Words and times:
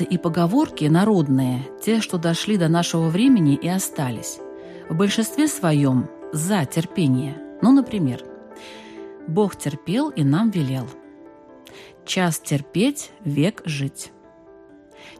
Пословицы 0.00 0.04
и 0.04 0.18
поговорки 0.18 0.84
народные, 0.84 1.62
те, 1.82 2.00
что 2.00 2.16
дошли 2.16 2.56
до 2.56 2.68
нашего 2.68 3.08
времени 3.08 3.54
и 3.54 3.68
остались, 3.68 4.38
в 4.88 4.96
большинстве 4.96 5.46
своем 5.46 6.08
за 6.32 6.64
терпение. 6.64 7.36
Ну, 7.60 7.72
например, 7.72 8.24
«Бог 9.28 9.56
терпел 9.56 10.08
и 10.08 10.24
нам 10.24 10.50
велел». 10.50 10.86
«Час 12.06 12.40
терпеть, 12.40 13.10
век 13.24 13.62
жить». 13.66 14.12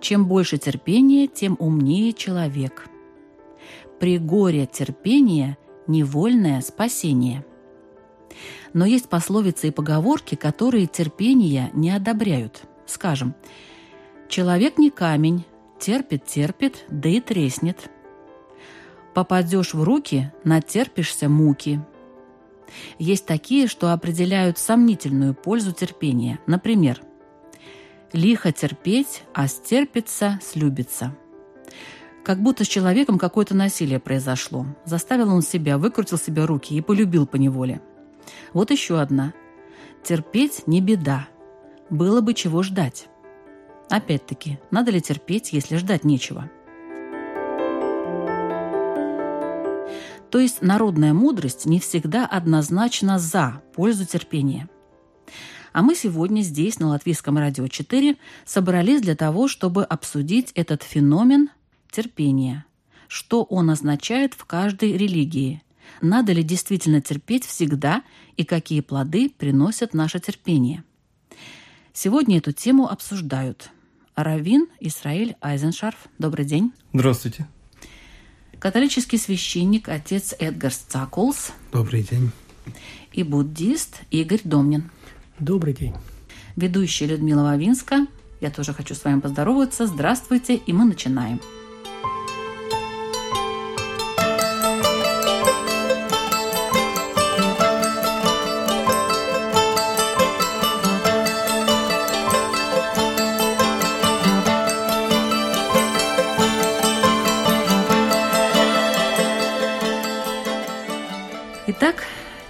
Чем 0.01 0.27
больше 0.27 0.57
терпения, 0.57 1.27
тем 1.27 1.57
умнее 1.59 2.13
человек. 2.13 2.89
При 3.99 4.19
горе 4.19 4.67
терпения 4.67 5.59
невольное 5.87 6.63
спасение. 6.63 7.45
Но 8.73 8.87
есть 8.87 9.11
пословицы 9.11 9.69
и 9.69 9.73
поговорки, 9.73 10.37
которые 10.37 10.87
терпения 10.87 11.71
не 11.75 11.91
одобряют. 11.91 12.63
Скажем, 12.87 13.35
Человек 14.31 14.79
не 14.79 14.91
камень, 14.91 15.45
терпит-терпит, 15.81 16.85
да 16.89 17.09
и 17.09 17.21
треснет. 17.21 17.91
Попадешь 19.13 19.75
в 19.75 19.83
руки, 19.83 20.33
натерпишься 20.45 21.29
муки. 21.29 21.81
Есть 23.01 23.27
такие, 23.27 23.67
что 23.67 23.93
определяют 23.93 24.57
сомнительную 24.57 25.35
пользу 25.35 25.73
терпения. 25.73 26.39
Например, 26.47 27.03
«Лихо 28.13 28.53
терпеть, 28.53 29.25
а 29.35 29.49
стерпится, 29.49 30.39
слюбится». 30.41 31.13
Как 32.23 32.41
будто 32.41 32.63
с 32.63 32.69
человеком 32.69 33.19
какое-то 33.19 33.57
насилие 33.57 33.99
произошло. 33.99 34.65
Заставил 34.85 35.35
он 35.35 35.43
себя, 35.43 35.77
выкрутил 35.77 36.19
себе 36.19 36.45
руки 36.45 36.73
и 36.77 36.81
полюбил 36.81 37.27
по 37.27 37.35
неволе. 37.35 37.83
Вот 38.53 38.71
еще 38.71 39.01
одна. 39.01 39.35
Терпеть 40.05 40.69
не 40.69 40.81
беда. 40.81 41.27
Было 41.89 42.21
бы 42.21 42.33
чего 42.35 42.63
ждать. 42.63 43.10
Опять-таки, 43.91 44.61
надо 44.71 44.93
ли 44.93 45.01
терпеть, 45.03 45.53
если 45.53 45.77
ждать 45.77 46.05
нечего? 46.05 46.49
То 50.31 50.39
есть 50.39 50.63
народная 50.63 51.13
мудрость 51.13 51.67
не 51.67 51.81
всегда 51.81 52.25
однозначно 52.25 53.19
за 53.19 53.63
пользу 53.75 54.07
терпения. 54.07 54.69
А 55.73 55.83
мы 55.83 55.97
сегодня 55.97 56.43
здесь, 56.43 56.79
на 56.79 56.89
Латвийском 56.91 57.37
радио 57.37 57.67
4, 57.67 58.17
собрались 58.47 59.03
для 59.03 59.17
того, 59.17 59.49
чтобы 59.49 59.85
обсудить 59.85 60.53
этот 60.55 60.85
феномен 60.85 61.51
терпения. 61.91 62.65
Что 63.09 63.43
он 63.43 63.71
означает 63.71 64.35
в 64.35 64.45
каждой 64.45 64.97
религии? 64.97 65.63
Надо 66.01 66.33
ли 66.33 66.45
действительно 66.45 67.01
терпеть 67.01 67.45
всегда 67.45 68.05
и 68.37 68.45
какие 68.45 68.83
плоды 68.83 69.29
приносят 69.31 69.95
наше 69.95 70.21
терпение? 70.21 70.85
Сегодня 71.93 72.39
эту 72.39 72.53
тему 72.53 72.89
обсуждают 72.89 73.73
Равин 74.25 74.69
Исраиль 74.81 75.37
Айзеншарф. 75.41 75.97
Добрый 76.19 76.45
день. 76.45 76.73
Здравствуйте. 76.93 77.47
Католический 78.59 79.19
священник 79.19 79.89
отец 79.89 80.35
Эдгар 80.39 80.73
Цакулс. 80.73 81.53
Добрый 81.73 82.03
день. 82.03 82.31
И 83.13 83.23
буддист 83.23 84.01
Игорь 84.11 84.41
Домнин. 84.45 84.91
Добрый 85.39 85.73
день. 85.73 85.95
Ведущая 86.57 87.07
Людмила 87.07 87.43
Вавинска. 87.43 88.07
Я 88.41 88.51
тоже 88.51 88.73
хочу 88.75 88.95
с 88.95 89.05
вами 89.05 89.21
поздороваться. 89.21 89.87
Здравствуйте, 89.87 90.57
и 90.57 90.73
мы 90.73 90.85
начинаем. 90.85 91.41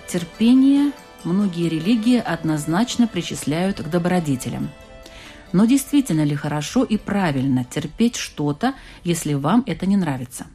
Терпение 0.08 0.92
многие 1.24 1.68
религии 1.68 2.18
однозначно 2.18 3.06
причисляют 3.06 3.80
к 3.80 3.88
добродетелям. 3.88 4.70
Но 5.52 5.64
действительно 5.64 6.24
ли 6.24 6.34
хорошо 6.34 6.84
и 6.84 6.96
правильно 6.96 7.64
терпеть 7.64 8.16
что-то, 8.16 8.74
если 9.04 9.34
вам 9.34 9.62
это 9.66 9.86
не 9.86 9.96
нравится? 9.96 10.46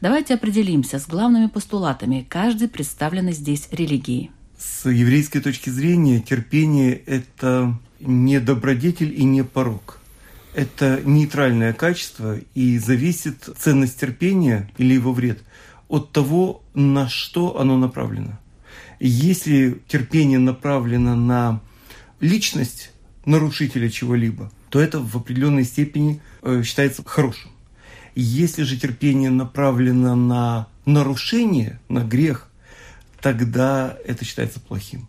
Давайте 0.00 0.34
определимся 0.34 0.98
с 0.98 1.06
главными 1.06 1.46
постулатами 1.46 2.26
каждой 2.28 2.68
представленной 2.68 3.32
здесь 3.32 3.68
религии. 3.70 4.30
С 4.58 4.88
еврейской 4.88 5.40
точки 5.40 5.70
зрения 5.70 6.20
терпение– 6.20 6.94
это 7.06 7.78
не 8.00 8.40
добродетель 8.40 9.12
и 9.18 9.24
не 9.24 9.42
порог. 9.42 10.00
Это 10.54 11.00
нейтральное 11.04 11.72
качество, 11.72 12.38
и 12.54 12.78
зависит 12.78 13.48
ценность 13.58 14.00
терпения 14.00 14.70
или 14.78 14.94
его 14.94 15.12
вред 15.12 15.42
от 15.88 16.12
того, 16.12 16.62
на 16.74 17.08
что 17.08 17.58
оно 17.58 17.76
направлено. 17.76 18.38
Если 18.98 19.80
терпение 19.88 20.38
направлено 20.38 21.14
на 21.14 21.60
личность 22.20 22.92
нарушителя 23.24 23.90
чего-либо, 23.90 24.50
то 24.70 24.80
это 24.80 25.00
в 25.00 25.16
определенной 25.16 25.64
степени 25.64 26.20
э, 26.42 26.62
считается 26.64 27.02
хорошим. 27.04 27.50
Если 28.14 28.62
же 28.62 28.78
терпение 28.78 29.30
направлено 29.30 30.14
на 30.14 30.68
нарушение, 30.86 31.78
на 31.88 32.00
грех, 32.02 32.48
тогда 33.20 33.96
это 34.04 34.24
считается 34.24 34.60
плохим. 34.60 35.06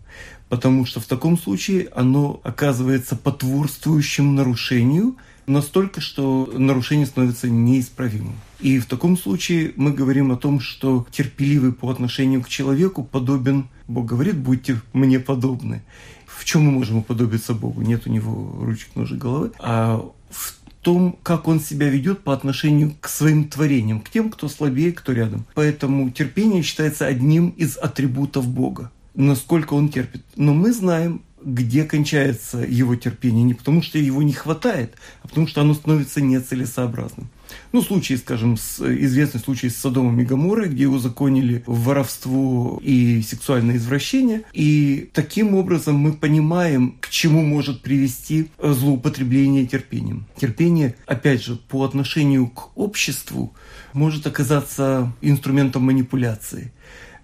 Потому 0.49 0.85
что 0.85 0.99
в 0.99 1.05
таком 1.05 1.37
случае 1.37 1.89
оно 1.95 2.41
оказывается 2.43 3.15
потворствующим 3.15 4.35
нарушению 4.35 5.17
настолько, 5.47 6.01
что 6.01 6.49
нарушение 6.53 7.05
становится 7.05 7.49
неисправимым. 7.49 8.35
И 8.59 8.79
в 8.79 8.85
таком 8.85 9.17
случае 9.17 9.73
мы 9.75 9.91
говорим 9.91 10.31
о 10.31 10.37
том, 10.37 10.59
что 10.59 11.07
терпеливый 11.11 11.71
по 11.71 11.89
отношению 11.89 12.43
к 12.43 12.49
человеку 12.49 13.03
подобен, 13.03 13.69
Бог 13.87 14.05
говорит, 14.05 14.37
будьте 14.37 14.79
мне 14.93 15.19
подобны. 15.19 15.81
В 16.27 16.45
чем 16.45 16.63
мы 16.63 16.71
можем 16.71 16.97
уподобиться 16.97 17.53
Богу? 17.53 17.81
Нет 17.81 18.05
у 18.05 18.11
него 18.11 18.57
ручек, 18.61 18.95
ножек, 18.95 19.17
головы. 19.17 19.51
А 19.59 20.05
в 20.29 20.53
том, 20.81 21.17
как 21.23 21.47
он 21.47 21.59
себя 21.59 21.89
ведет 21.89 22.19
по 22.19 22.33
отношению 22.33 22.93
к 22.99 23.09
своим 23.09 23.45
творениям, 23.45 24.01
к 24.01 24.09
тем, 24.09 24.29
кто 24.29 24.47
слабее, 24.47 24.91
кто 24.91 25.13
рядом. 25.13 25.45
Поэтому 25.55 26.11
терпение 26.11 26.61
считается 26.61 27.07
одним 27.07 27.49
из 27.49 27.77
атрибутов 27.77 28.47
Бога 28.47 28.91
насколько 29.17 29.73
он 29.73 29.89
терпит. 29.89 30.23
Но 30.35 30.53
мы 30.53 30.71
знаем 30.71 31.21
где 31.47 31.85
кончается 31.85 32.57
его 32.57 32.97
терпение, 32.97 33.43
не 33.43 33.53
потому 33.53 33.81
что 33.81 33.97
его 33.97 34.21
не 34.21 34.33
хватает, 34.33 34.95
а 35.23 35.29
потому 35.29 35.47
что 35.47 35.61
оно 35.61 35.73
становится 35.73 36.19
нецелесообразным. 36.19 37.29
Ну, 37.71 37.81
случай, 37.81 38.17
скажем, 38.17 38.57
с, 38.57 38.81
известный 38.81 39.39
случай 39.39 39.69
с 39.69 39.77
Содомом 39.77 40.19
и 40.19 40.25
Гоморрой, 40.25 40.67
где 40.67 40.87
узаконили 40.87 41.63
воровство 41.65 42.81
и 42.83 43.21
сексуальное 43.21 43.77
извращение. 43.77 44.43
И 44.51 45.09
таким 45.13 45.55
образом 45.55 45.95
мы 45.95 46.11
понимаем, 46.11 46.97
к 46.99 47.07
чему 47.07 47.43
может 47.43 47.81
привести 47.81 48.49
злоупотребление 48.61 49.65
терпением. 49.65 50.27
Терпение, 50.35 50.95
опять 51.05 51.45
же, 51.45 51.55
по 51.55 51.85
отношению 51.85 52.47
к 52.47 52.77
обществу 52.77 53.53
может 53.93 54.27
оказаться 54.27 55.13
инструментом 55.21 55.83
манипуляции. 55.83 56.73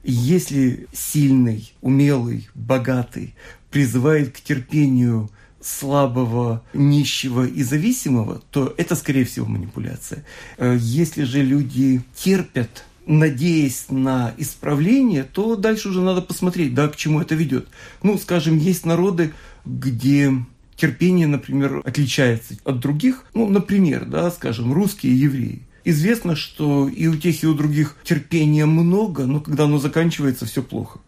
Если 0.06 0.88
сильный, 0.94 1.74
умелый, 1.82 2.50
богатый 2.56 3.36
призывает 3.74 4.38
к 4.38 4.40
терпению 4.40 5.32
слабого, 5.60 6.64
нищего 6.74 7.44
и 7.44 7.64
зависимого, 7.64 8.42
то 8.52 8.74
это, 8.78 8.96
скорее 8.96 9.26
всего, 9.26 9.48
манипуляция. 9.48 10.24
Э, 10.58 10.78
если 10.80 11.24
же 11.24 11.42
люди 11.42 12.04
терпят, 12.16 12.86
надеясь 13.08 13.86
на 13.90 14.34
исправление, 14.38 15.24
то 15.24 15.56
дальше 15.56 15.90
уже 15.90 16.02
надо 16.02 16.22
посмотреть, 16.22 16.76
да, 16.76 16.88
к 16.88 16.96
чему 16.96 17.20
это 17.20 17.34
ведет. 17.34 17.68
Ну, 18.04 18.18
скажем, 18.20 18.58
есть 18.58 18.86
народы, 18.86 19.34
где 19.66 20.32
терпение, 20.76 21.26
например, 21.26 21.82
отличается 21.84 22.56
от 22.64 22.80
других. 22.80 23.26
Ну, 23.34 23.50
например, 23.50 24.06
да, 24.06 24.30
скажем, 24.30 24.72
русские 24.72 25.20
евреи. 25.20 25.64
Известно, 25.84 26.36
что 26.36 26.88
и 26.88 27.08
у 27.08 27.16
тех, 27.16 27.44
и 27.44 27.48
у 27.48 27.56
других 27.56 27.98
терпения 28.04 28.66
много, 28.66 29.26
но 29.26 29.40
когда 29.40 29.64
оно 29.64 29.80
заканчивается, 29.80 30.46
все 30.46 30.62
плохо. 30.62 31.00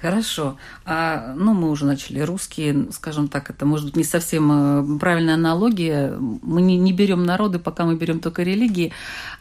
Хорошо. 0.00 0.56
А, 0.86 1.34
ну, 1.36 1.52
мы 1.52 1.70
уже 1.70 1.84
начали 1.84 2.20
русские, 2.20 2.90
скажем 2.90 3.28
так, 3.28 3.50
это 3.50 3.66
может 3.66 3.86
быть 3.86 3.96
не 3.96 4.04
совсем 4.04 4.94
э, 4.96 4.98
правильная 4.98 5.34
аналогия. 5.34 6.16
Мы 6.18 6.62
не, 6.62 6.78
не 6.78 6.92
берем 6.94 7.24
народы, 7.24 7.58
пока 7.58 7.84
мы 7.84 7.96
берем 7.96 8.20
только 8.20 8.42
религии. 8.42 8.92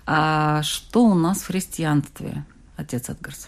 А 0.05 0.61
что 0.63 1.05
у 1.05 1.15
нас 1.15 1.41
в 1.41 1.47
христианстве, 1.47 2.45
отец 2.75 3.09
Эдгарс? 3.09 3.47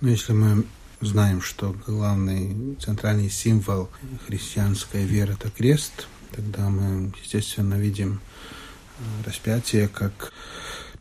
Ну, 0.00 0.08
если 0.08 0.32
мы 0.32 0.64
знаем, 1.00 1.40
что 1.40 1.74
главный 1.86 2.76
центральный 2.80 3.30
символ 3.30 3.88
христианской 4.26 5.04
веры– 5.04 5.34
это 5.38 5.50
крест, 5.50 6.08
тогда 6.34 6.68
мы, 6.68 7.12
естественно, 7.22 7.74
видим 7.74 8.20
э, 8.98 9.02
распятие 9.24 9.86
как 9.86 10.32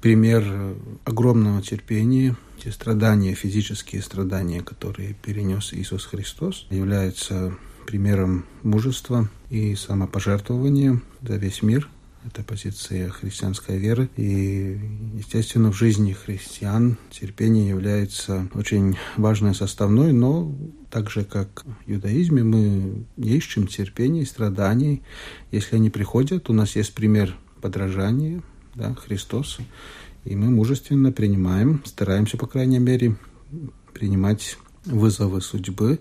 пример 0.04 0.76
огромного 1.06 1.62
терпения, 1.62 2.36
те 2.62 2.74
страдания, 2.74 3.36
физические 3.36 4.02
страдания, 4.02 4.60
которые 4.60 5.14
перенес 5.14 5.72
Иисус 5.72 6.04
Христос, 6.04 6.68
являются 6.70 7.54
примером 7.88 8.44
мужества 8.64 9.30
и 9.50 9.76
самопожертвования 9.76 11.02
за 11.22 11.38
весь 11.38 11.62
мир. 11.62 11.88
Это 12.26 12.44
позиция 12.44 13.12
христианской 13.12 13.78
веры. 13.78 14.10
И, 14.18 14.78
естественно, 15.16 15.72
в 15.72 15.78
жизни 15.78 16.12
христиан 16.12 16.98
терпение 17.10 17.70
является 17.70 18.50
очень 18.56 18.98
важной 19.16 19.56
составной, 19.56 20.12
но 20.12 20.54
так 20.90 21.10
же, 21.10 21.24
как 21.24 21.64
в 21.64 21.90
иудаизме, 21.90 22.44
мы 22.44 23.06
не 23.16 23.30
ищем 23.38 23.68
терпения 23.68 24.24
и 24.24 24.26
страданий. 24.26 25.02
Если 25.52 25.78
они 25.78 25.90
приходят, 25.90 26.50
у 26.50 26.54
нас 26.54 26.76
есть 26.76 26.94
пример 26.94 27.38
подражания, 27.62 28.42
да, 28.75 28.96
Христос. 28.96 29.60
И 30.25 30.36
мы 30.36 30.50
мужественно 30.50 31.12
принимаем, 31.12 31.81
стараемся, 31.86 32.38
по 32.38 32.48
крайней 32.48 32.80
мере, 32.80 33.16
принимать 33.94 34.58
вызовы 34.86 35.42
судьбы. 35.42 36.00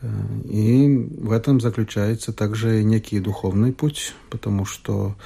Э, 0.00 0.08
и 0.44 0.88
в 1.18 1.32
этом 1.32 1.60
заключается 1.60 2.32
также 2.32 2.82
некий 2.82 3.20
духовный 3.20 3.72
путь, 3.72 4.14
потому 4.30 4.64
что 4.64 5.16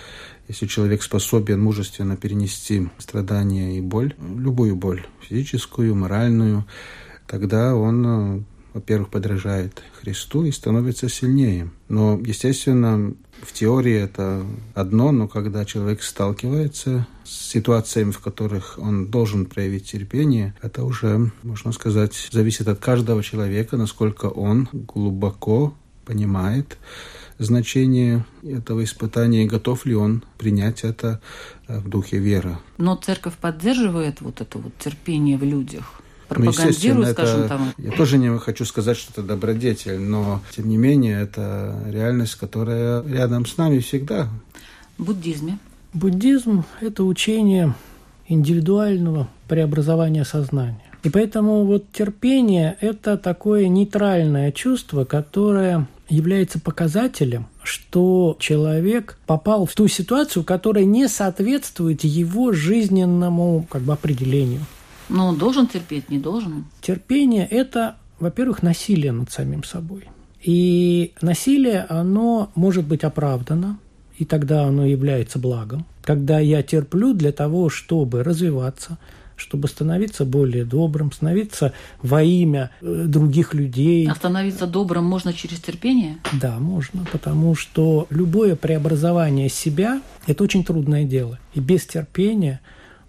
если 0.49 0.67
человек 0.67 1.03
способен 1.03 1.61
мужественно 1.61 2.17
перенести 2.17 2.89
страдания 2.99 3.79
и 3.79 3.81
боль, 3.81 4.15
любую 4.19 4.77
боль, 4.77 5.07
физическую, 5.21 5.95
моральную, 5.95 6.67
тогда 7.27 7.75
он 7.75 8.07
э, 8.07 8.43
во-первых, 8.77 9.09
подражает 9.09 9.83
Христу 10.03 10.45
и 10.45 10.53
становится 10.53 11.09
сильнее. 11.09 11.71
Но, 11.89 12.21
естественно, 12.23 13.15
в 13.41 13.55
теории 13.55 13.95
это 13.95 14.45
одно, 14.75 15.13
но 15.13 15.29
когда 15.29 15.65
человек 15.65 16.03
сталкивается 16.03 17.07
с 17.25 17.53
ситуациями, 17.53 18.11
в 18.11 18.19
которых 18.19 18.79
он 18.79 19.07
должен 19.07 19.47
проявить 19.47 19.91
терпение, 19.91 20.55
это 20.61 20.85
уже, 20.85 21.33
можно 21.43 21.73
сказать, 21.73 22.29
зависит 22.31 22.69
от 22.69 22.79
каждого 22.79 23.23
человека, 23.23 23.79
насколько 23.79 24.27
он 24.27 24.69
глубоко 24.71 25.73
понимает 26.05 26.77
значение 27.39 28.27
этого 28.43 28.85
испытания 28.85 29.45
и 29.45 29.49
готов 29.49 29.87
ли 29.87 29.95
он 29.95 30.23
принять 30.37 30.85
это 30.85 31.23
в 31.67 31.89
духе 31.89 32.19
веры. 32.19 32.59
Но 32.77 32.95
церковь 32.97 33.37
поддерживает 33.41 34.21
вот 34.21 34.43
это 34.43 34.59
вот 34.59 34.77
терпение 34.77 35.39
в 35.39 35.45
людях 35.45 36.03
пропагандируют, 36.29 37.09
ну, 37.09 37.13
скажем 37.13 37.41
это, 37.41 37.49
там. 37.49 37.73
Я 37.79 37.93
тоже 37.93 38.19
не 38.19 38.39
хочу 38.39 38.65
сказать, 38.65 38.97
что 38.97 39.13
это 39.13 39.23
добродетель, 39.23 39.99
но 39.99 40.41
тем 40.55 40.69
не 40.69 40.77
менее 40.77 41.21
это 41.21 41.77
реальность, 41.89 42.35
которая 42.35 43.03
рядом 43.03 43.47
с 43.47 43.57
нами 43.57 43.79
всегда. 43.79 44.29
В 44.99 45.05
буддизме? 45.05 45.59
Буддизм– 45.93 46.65
это 46.81 47.05
учение 47.05 47.75
индивидуального 48.29 49.29
преобразования 49.49 50.25
сознания. 50.25 50.83
И 51.03 51.11
поэтому 51.11 51.65
вот 51.65 51.93
терпение– 51.93 52.77
это 52.81 53.17
такое 53.17 53.69
нейтральное 53.69 54.51
чувство, 54.51 55.05
которое 55.05 55.87
является 56.09 56.61
показателем, 56.61 57.47
что 57.63 58.37
человек 58.39 59.19
попал 59.27 59.67
в 59.67 59.75
ту 59.75 59.89
ситуацию, 59.89 60.45
которая 60.45 60.85
не 60.85 61.09
соответствует 61.09 62.05
его 62.05 62.53
жизненному 62.53 63.67
как 63.71 63.83
бы, 63.83 63.93
определению. 63.93 64.63
Но 65.09 65.29
он 65.29 65.39
должен 65.39 65.67
терпеть, 65.67 66.11
не 66.11 66.19
должен? 66.19 66.67
Терпение– 66.81 67.47
это, 67.51 67.97
во-первых, 68.19 68.63
насилие 68.63 69.13
над 69.13 69.31
самим 69.31 69.65
собой. 69.65 70.05
И 70.43 71.13
насилие, 71.23 71.87
оно 71.89 72.51
может 72.55 72.85
быть 72.85 73.05
оправдано, 73.05 73.79
и 74.19 74.25
тогда 74.25 74.65
оно 74.65 74.87
является 74.87 75.39
благом. 75.39 75.85
Когда 76.03 76.39
я 76.39 76.63
терплю 76.63 77.15
для 77.15 77.33
того, 77.33 77.69
чтобы 77.69 78.23
развиваться, 78.23 78.99
чтобы 79.37 79.69
становиться 79.69 80.25
более 80.25 80.65
добрым, 80.65 81.13
становиться 81.13 81.73
во 82.01 82.23
имя 82.23 82.71
э, 82.81 83.05
других 83.07 83.53
людей. 83.53 84.09
А 84.09 84.15
становиться 84.15 84.67
добрым 84.67 85.05
можно 85.05 85.33
через 85.33 85.61
терпение? 85.61 86.19
Да, 86.41 86.59
можно, 86.59 87.05
потому 87.13 87.55
что 87.55 88.07
любое 88.09 88.57
преобразование 88.57 89.51
себя– 89.51 90.01
это 90.27 90.43
очень 90.43 90.65
трудное 90.65 91.05
дело. 91.05 91.39
И 91.55 91.61
без 91.61 91.85
терпения 91.87 92.61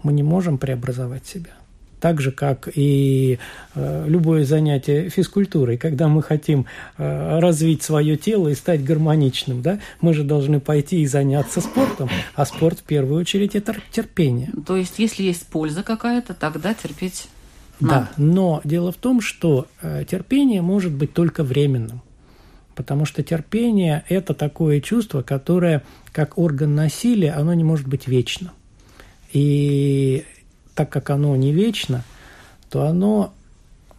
мы 0.03 0.11
не 0.11 0.23
можем 0.23 0.57
преобразовать 0.57 1.25
себя 1.25 1.56
так 1.99 2.21
же, 2.21 2.31
как 2.31 2.69
и 2.73 3.39
э, 3.75 4.05
любое 4.07 4.45
занятие 4.45 5.09
физкультурой. 5.09 5.77
Когда 5.77 6.07
мы 6.07 6.21
хотим 6.21 6.65
э, 6.97 7.39
развить 7.39 7.83
свое 7.83 8.17
тело 8.17 8.49
и 8.49 8.55
стать 8.55 8.83
гармоничным, 8.83 9.61
да, 9.61 9.79
мы 10.01 10.13
же 10.13 10.23
должны 10.23 10.59
пойти 10.59 11.01
и 11.01 11.07
заняться 11.07 11.61
спортом, 11.61 12.09
а 12.35 12.45
спорт 12.45 12.79
в 12.79 12.83
первую 12.83 13.21
очередь 13.21 13.55
это 13.55 13.75
терпение. 13.91 14.51
То 14.65 14.75
есть, 14.75 14.99
если 14.99 15.23
есть 15.23 15.47
польза 15.47 15.83
какая-то, 15.83 16.33
тогда 16.33 16.73
терпеть 16.73 17.27
надо. 17.79 18.09
Да, 18.17 18.23
но 18.23 18.61
дело 18.63 18.91
в 18.91 18.97
том, 18.97 19.21
что 19.21 19.67
э, 19.81 20.03
терпение 20.09 20.61
может 20.61 20.91
быть 20.91 21.13
только 21.13 21.43
временным. 21.43 22.01
Потому 22.75 23.05
что 23.05 23.23
терпение– 23.23 24.03
это 24.07 24.35
такое 24.35 24.81
чувство, 24.81 25.23
которое, 25.23 25.81
как 26.11 26.37
орган 26.37 26.75
насилия, 26.75 27.31
оно 27.31 27.55
не 27.55 27.63
может 27.63 27.87
быть 27.87 28.07
вечно. 28.07 28.53
И 29.33 30.23
так 30.77 30.91
как 30.91 31.09
оно 31.09 31.35
не 31.35 31.51
вечно, 31.51 32.03
то 32.69 32.83
оно 32.83 33.33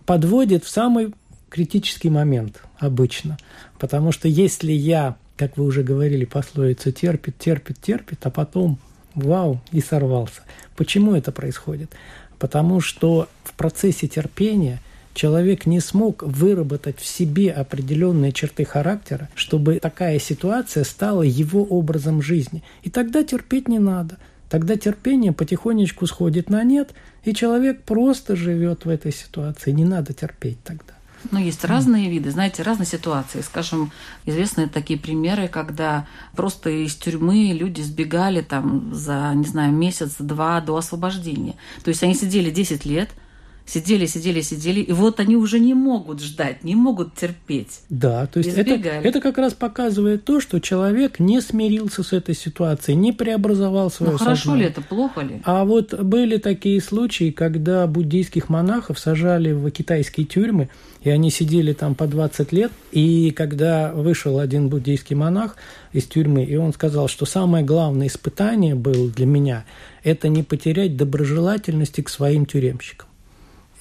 подводит 0.07 0.63
в 0.63 0.69
самый 0.69 1.13
критический 1.49 2.09
момент 2.09 2.63
обычно. 2.79 3.37
Потому 3.81 4.13
что 4.13 4.29
если 4.29 4.71
я, 4.71 5.17
как 5.37 5.57
вы 5.57 5.65
уже 5.65 5.83
говорили, 5.83 6.25
пословица 6.25 6.93
терпит, 6.93 7.37
терпит, 7.37 7.81
терпит, 7.81 8.25
а 8.25 8.31
потом 8.31 8.79
вау, 9.17 9.61
и 9.73 9.81
сорвался. 9.81 10.43
Почему 10.77 11.17
это 11.17 11.33
происходит? 11.33 11.91
Потому 12.39 12.81
что 12.81 13.29
в 13.43 13.55
процессе 13.55 14.07
терпения 14.07 14.81
человек 15.15 15.67
не 15.67 15.81
смог 15.81 16.23
выработать 16.23 17.01
в 17.01 17.07
себе 17.07 17.51
определенные 17.51 18.31
черты 18.31 18.65
характера, 18.65 19.29
чтобы 19.35 19.81
такая 19.81 20.21
ситуация 20.21 20.85
стала 20.85 21.23
его 21.23 21.65
образом 21.65 22.23
жизни. 22.23 22.63
И 22.85 22.91
тогда 22.91 23.25
терпеть 23.25 23.67
не 23.67 23.81
надо– 23.81 24.17
Тогда 24.49 24.77
терпение 24.77 25.33
потихонечку 25.33 26.07
сходит 26.07 26.49
на 26.49 26.63
нет, 26.65 26.95
и 27.25 27.35
человек 27.35 27.83
просто 27.83 28.37
живет 28.37 28.85
в 28.85 28.89
этой 28.89 29.13
ситуации. 29.13 29.73
Не 29.73 29.85
надо 29.85 30.13
терпеть 30.13 30.63
тогда. 30.65 30.95
Но 31.31 31.39
есть 31.39 31.65
разные 31.65 32.09
виды, 32.09 32.31
знаете, 32.31 32.63
разные 32.63 32.87
ситуации. 32.87 33.41
Скажем, 33.41 33.91
известны 34.25 34.69
такие 34.69 34.99
примеры, 34.99 35.49
когда 35.49 36.07
просто 36.35 36.71
из 36.71 36.95
тюрьмы 36.95 37.53
люди 37.53 37.81
сбегали 37.83 38.41
там 38.41 38.95
за, 38.95 39.33
не 39.35 39.45
знаю, 39.45 39.73
месяц-два 39.73 40.61
до 40.61 40.77
освобождения. 40.77 41.57
То 41.83 41.89
есть 41.89 42.03
они 42.03 42.15
сидели 42.15 42.51
10 42.51 42.85
лет– 42.85 43.11
сидели, 43.69 44.07
сидели, 44.07 44.41
сидели, 44.41 44.81
и 44.81 44.93
вот 44.93 45.21
они 45.21 45.37
уже 45.37 45.61
не 45.61 45.75
могут 45.75 46.21
ждать, 46.21 46.65
не 46.65 46.75
могут 46.75 47.15
терпеть. 47.15 47.81
Да, 47.89 48.27
то 48.27 48.39
есть 48.39 48.57
это, 48.57 48.73
это 48.73 49.21
как 49.21 49.39
раз 49.39 49.53
показывает 49.55 50.25
то, 50.25 50.41
что 50.41 50.59
человек 50.59 51.21
не 51.21 51.41
смирился 51.41 52.03
с 52.03 52.13
этой 52.13 52.35
ситуацией, 52.35 52.97
не 52.97 53.13
преобразовал 53.13 53.91
свое 53.91 54.13
ну, 54.13 54.19
хорошо 54.19 54.37
сознание. 54.37 54.65
ли 54.65 54.71
это, 54.71 54.81
плохо 54.81 55.21
ли? 55.21 55.41
А 55.45 55.65
вот 55.65 55.95
были 56.03 56.39
такие 56.39 56.81
случаи, 56.81 57.31
когда 57.31 57.87
буддийских 57.87 58.49
монахов 58.49 58.99
сажали 58.99 59.53
в 59.53 59.71
китайские 59.71 60.27
тюрьмы, 60.27 60.71
и 61.03 61.11
они 61.11 61.31
сидели 61.31 61.73
там 61.73 61.95
по 61.95 62.07
20 62.07 62.53
лет, 62.53 62.73
и 62.91 63.31
когда 63.31 63.93
вышел 63.93 64.39
один 64.39 64.69
буддийский 64.69 65.15
монах 65.15 65.57
из 65.93 66.05
тюрьмы, 66.05 66.45
и 66.45 66.57
он 66.57 66.73
сказал, 66.73 67.09
что 67.09 67.25
самое 67.27 67.65
главное 67.65 68.09
испытание 68.09 68.75
было 68.75 69.11
для 69.11 69.27
меня– 69.27 69.65
это 70.03 70.29
не 70.29 70.43
потерять 70.43 70.97
доброжелательности 70.97 72.01
к 72.01 72.09
своим 72.09 72.47
тюремщикам. 72.47 73.08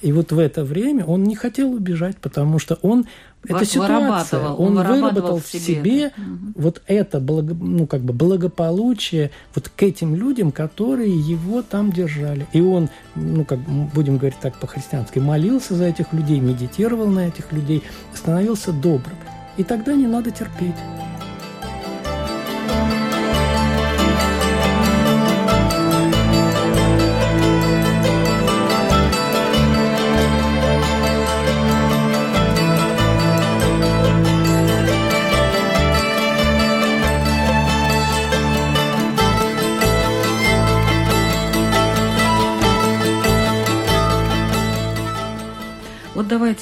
И 0.00 0.12
вот 0.12 0.32
в 0.32 0.38
это 0.38 0.64
время 0.64 1.04
он 1.04 1.24
не 1.24 1.34
хотел 1.34 1.72
убежать, 1.72 2.16
потому 2.18 2.58
что 2.58 2.78
он 2.82 3.06
это 3.44 3.64
ситуация, 3.64 4.48
он, 4.48 4.76
он 4.76 4.86
выработал 4.86 5.38
в 5.38 5.46
себе, 5.46 5.58
себе 5.58 6.12
вот 6.54 6.82
это 6.86 7.20
благо, 7.20 7.54
ну 7.54 7.86
как 7.86 8.02
бы 8.02 8.12
благополучие 8.12 9.30
вот 9.54 9.68
к 9.68 9.82
этим 9.82 10.14
людям, 10.14 10.50
которые 10.50 11.16
его 11.16 11.62
там 11.62 11.92
держали. 11.92 12.46
И 12.52 12.60
он, 12.60 12.90
ну 13.14 13.44
как 13.44 13.58
будем 13.94 14.18
говорить 14.18 14.38
так 14.40 14.58
по-христиански, 14.58 15.18
молился 15.18 15.74
за 15.74 15.86
этих 15.86 16.12
людей, 16.12 16.40
медитировал 16.40 17.06
на 17.06 17.28
этих 17.28 17.52
людей, 17.52 17.82
становился 18.12 18.72
добрым. 18.72 19.16
И 19.56 19.64
тогда 19.64 19.94
не 19.94 20.06
надо 20.06 20.30
терпеть. 20.30 20.76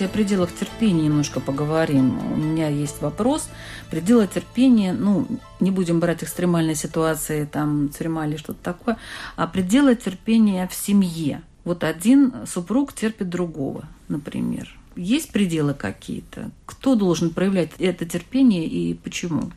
О 0.06 0.08
пределах 0.08 0.54
терпения 0.54 1.02
немножко 1.02 1.40
поговорим. 1.40 2.18
У 2.32 2.36
меня 2.36 2.68
есть 2.68 3.02
вопрос. 3.02 3.48
Пределы 3.90 4.26
терпения, 4.26 4.92
ну, 4.92 5.26
не 5.60 5.70
будем 5.70 6.00
брать 6.00 6.22
экстремальные 6.22 6.76
ситуации, 6.76 7.44
там, 7.44 7.88
тюрьма 7.90 8.26
или 8.26 8.36
что-то 8.36 8.58
такое, 8.62 8.96
а 9.36 9.46
пределы 9.46 9.94
терпения 9.96 10.68
в 10.68 10.74
семье. 10.74 11.42
Вот 11.64 11.84
один 11.84 12.32
супруг 12.46 12.92
терпит 12.92 13.28
другого, 13.28 13.84
например. 14.08 14.74
Есть 14.94 15.30
пределы 15.30 15.74
какие-то? 15.74 16.50
Кто 16.64 16.94
должен 16.94 17.30
проявлять 17.30 17.70
это 17.78 18.06
терпение 18.06 18.66
и 18.66 18.94
почему? 18.94 19.50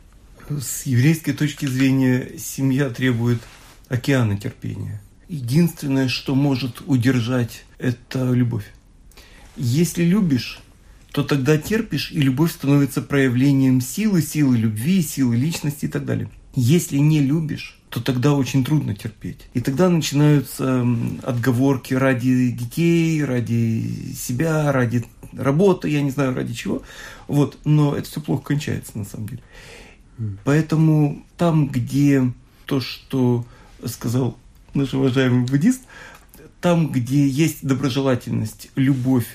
С 0.48 0.84
еврейской 0.84 1.32
точки 1.32 1.66
зрения 1.66 2.32
семья 2.36 2.90
требует 2.90 3.40
океана 3.88 4.36
терпения. 4.36 5.00
Единственное, 5.28 6.08
что 6.08 6.34
может 6.34 6.82
удержать, 6.86 7.64
это 7.78 8.32
любовь. 8.32 8.64
Если 9.62 10.04
любишь, 10.04 10.58
то 11.12 11.22
тогда 11.22 11.58
терпишь, 11.58 12.10
и 12.12 12.20
любовь 12.20 12.50
становится 12.50 13.02
проявлением 13.02 13.82
силы, 13.82 14.22
силы 14.22 14.56
любви, 14.56 15.02
силы 15.02 15.36
личности 15.36 15.84
и 15.84 15.88
так 15.88 16.06
далее. 16.06 16.30
Если 16.54 16.96
не 16.96 17.20
любишь, 17.20 17.78
то 17.90 18.00
тогда 18.00 18.32
очень 18.32 18.64
трудно 18.64 18.94
терпеть. 18.94 19.48
И 19.52 19.60
тогда 19.60 19.90
начинаются 19.90 20.86
отговорки 21.22 21.92
ради 21.92 22.50
детей, 22.52 23.22
ради 23.22 24.14
себя, 24.16 24.72
ради 24.72 25.04
работы, 25.32 25.90
я 25.90 26.00
не 26.00 26.10
знаю 26.10 26.34
ради 26.34 26.54
чего. 26.54 26.82
Вот. 27.28 27.58
Но 27.66 27.94
это 27.94 28.08
все 28.08 28.22
плохо 28.22 28.44
кончается 28.44 28.96
на 28.96 29.04
самом 29.04 29.28
деле. 29.28 29.42
Поэтому 30.44 31.22
там, 31.36 31.68
где 31.68 32.32
то, 32.64 32.80
что 32.80 33.44
сказал 33.84 34.38
наш 34.72 34.94
уважаемый 34.94 35.44
буддист, 35.44 35.82
там, 36.62 36.90
где 36.90 37.26
есть 37.26 37.62
доброжелательность, 37.62 38.70
любовь, 38.74 39.26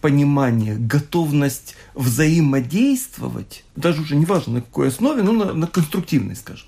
понимание, 0.00 0.76
готовность 0.76 1.76
взаимодействовать, 1.94 3.64
даже 3.76 4.02
уже 4.02 4.16
неважно 4.16 4.54
на 4.54 4.60
какой 4.62 4.88
основе, 4.88 5.22
но 5.22 5.32
на, 5.32 5.52
на 5.52 5.66
конструктивной, 5.66 6.36
скажем, 6.36 6.66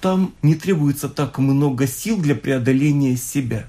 там 0.00 0.34
не 0.42 0.54
требуется 0.54 1.08
так 1.08 1.38
много 1.38 1.86
сил 1.86 2.18
для 2.18 2.34
преодоления 2.34 3.16
себя. 3.16 3.66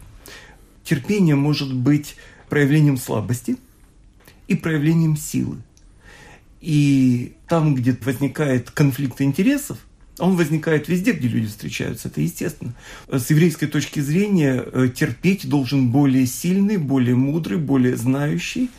Терпение 0.83 1.35
может 1.35 1.73
быть 1.73 2.15
проявлением 2.49 2.97
слабости 2.97 3.57
и 4.47 4.55
проявлением 4.55 5.15
силы. 5.15 5.57
И 6.59 7.35
там, 7.47 7.75
где 7.75 7.97
возникает 8.01 8.71
конфликт 8.71 9.21
интересов, 9.21 9.77
он 10.19 10.35
возникает 10.35 10.87
везде, 10.87 11.11
где 11.11 11.27
люди 11.27 11.47
встречаются, 11.47 12.07
это 12.07 12.21
естественно. 12.21 12.73
С 13.09 13.29
еврейской 13.29 13.67
точки 13.67 13.99
зрения 13.99 14.63
э, 14.65 14.87
терпеть 14.93 15.47
должен 15.47 15.89
более 15.89 16.25
сильный, 16.25 16.77
более 16.77 17.15
мудрый, 17.15 17.57
более 17.57 17.97
знающий. 17.97 18.69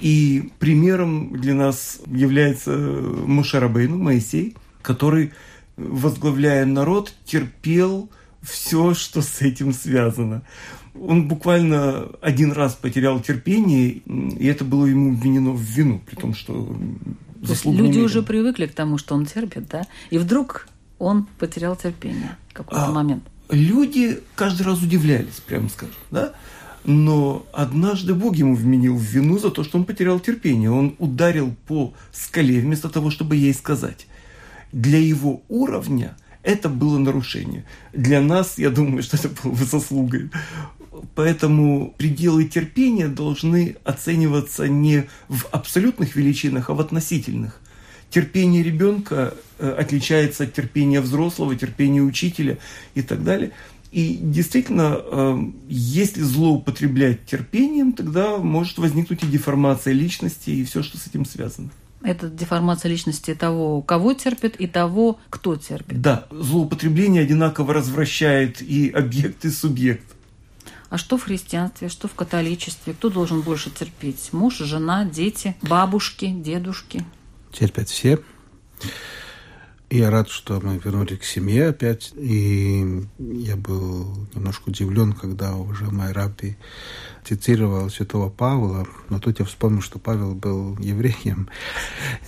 И 0.00 0.50
примером 0.58 1.38
для 1.38 1.54
нас 1.54 2.00
является 2.06 2.72
Мушарабейну, 2.72 3.96
Моисей, 3.96 4.56
который, 4.82 5.32
возглавляя 5.76 6.64
народ, 6.66 7.14
терпел 7.24 8.10
все, 8.42 8.94
что 8.94 9.22
с 9.22 9.40
этим 9.40 9.72
связано. 9.72 10.42
Он 11.00 11.28
буквально 11.28 12.08
один 12.20 12.52
раз 12.52 12.74
потерял 12.74 13.20
терпение, 13.20 14.02
и 14.06 14.46
это 14.46 14.64
было 14.64 14.86
ему 14.86 15.12
обвинено 15.12 15.52
в 15.52 15.60
вину, 15.60 16.00
при 16.04 16.16
том, 16.16 16.34
что 16.34 16.76
заслуг 17.46 17.76
Люди 17.76 17.98
уже 17.98 18.22
привыкли 18.22 18.66
к 18.66 18.74
тому, 18.74 18.98
что 18.98 19.14
он 19.14 19.26
терпит, 19.26 19.68
да? 19.68 19.86
И 20.10 20.18
вдруг 20.18 20.68
он 20.98 21.26
потерял 21.38 21.76
терпение 21.76 22.36
в 22.50 22.54
какой-то 22.54 22.86
а, 22.86 22.92
момент. 22.92 23.24
Люди 23.50 24.20
каждый 24.34 24.62
раз 24.62 24.82
удивлялись, 24.82 25.40
прямо 25.46 25.68
скажем, 25.68 25.94
да? 26.10 26.32
Но 26.84 27.46
однажды 27.52 28.14
Бог 28.14 28.36
ему 28.36 28.54
вменил 28.54 28.96
в 28.96 29.02
вину 29.02 29.38
за 29.38 29.50
то, 29.50 29.64
что 29.64 29.78
он 29.78 29.84
потерял 29.84 30.20
терпение. 30.20 30.70
Он 30.70 30.94
ударил 30.98 31.54
по 31.66 31.94
скале 32.12 32.60
вместо 32.60 32.90
того, 32.90 33.10
чтобы 33.10 33.36
ей 33.36 33.54
сказать. 33.54 34.06
Для 34.72 34.98
его 34.98 35.42
уровня 35.48 36.16
это 36.42 36.68
было 36.68 36.98
нарушение. 36.98 37.64
Для 37.94 38.20
нас, 38.20 38.58
я 38.58 38.68
думаю, 38.68 39.02
что 39.02 39.16
это 39.16 39.30
было 39.42 39.52
бы 39.52 39.64
заслугой. 39.64 40.30
Поэтому 41.14 41.94
пределы 41.96 42.44
терпения 42.44 43.08
должны 43.08 43.76
оцениваться 43.84 44.68
не 44.68 45.04
в 45.28 45.46
абсолютных 45.50 46.16
величинах, 46.16 46.70
а 46.70 46.74
в 46.74 46.80
относительных. 46.80 47.60
Терпение 48.10 48.62
ребенка 48.62 49.34
э, 49.58 49.68
отличается 49.68 50.44
от 50.44 50.52
терпения 50.52 51.00
взрослого, 51.00 51.56
терпения 51.56 52.00
учителя 52.00 52.58
и 52.94 53.02
так 53.02 53.24
далее. 53.24 53.50
И 53.90 54.18
действительно, 54.20 54.96
э, 54.98 55.38
если 55.68 56.20
злоупотреблять 56.20 57.26
терпением, 57.26 57.92
тогда 57.92 58.38
может 58.38 58.78
возникнуть 58.78 59.22
и 59.22 59.26
деформация 59.26 59.92
личности, 59.92 60.50
и 60.50 60.64
все, 60.64 60.82
что 60.82 60.98
с 60.98 61.06
этим 61.06 61.24
связано. 61.24 61.70
Это 62.02 62.28
деформация 62.28 62.90
личности 62.90 63.34
того, 63.34 63.80
кого 63.80 64.12
терпит, 64.12 64.56
и 64.56 64.66
того, 64.66 65.18
кто 65.30 65.56
терпит. 65.56 66.02
Да, 66.02 66.26
злоупотребление 66.30 67.22
одинаково 67.22 67.72
развращает 67.72 68.60
и 68.60 68.90
объект, 68.90 69.44
и 69.44 69.50
субъект. 69.50 70.13
А 70.94 70.96
что 70.96 71.18
в 71.18 71.24
христианстве, 71.24 71.88
что 71.88 72.06
в 72.06 72.14
католичестве? 72.14 72.94
Кто 72.94 73.10
должен 73.10 73.40
больше 73.40 73.68
терпеть? 73.68 74.28
Муж, 74.30 74.58
жена, 74.58 75.04
дети, 75.04 75.56
бабушки, 75.60 76.30
дедушки? 76.30 77.04
Терпят 77.50 77.88
все. 77.88 78.20
Я 79.90 80.10
рад, 80.10 80.28
что 80.28 80.60
мы 80.62 80.78
вернулись 80.78 81.18
к 81.18 81.24
семье 81.24 81.70
опять. 81.70 82.12
И 82.14 83.02
я 83.18 83.56
был 83.56 84.06
немножко 84.36 84.68
удивлен, 84.68 85.14
когда 85.14 85.56
уже 85.56 85.86
мой 85.86 86.12
рабби 86.12 86.56
цитировал 87.24 87.90
святого 87.90 88.30
Павла, 88.30 88.86
но 89.08 89.18
тут 89.18 89.40
я 89.40 89.46
вспомнил, 89.46 89.82
что 89.82 89.98
Павел 89.98 90.36
был 90.36 90.78
евреем. 90.78 91.48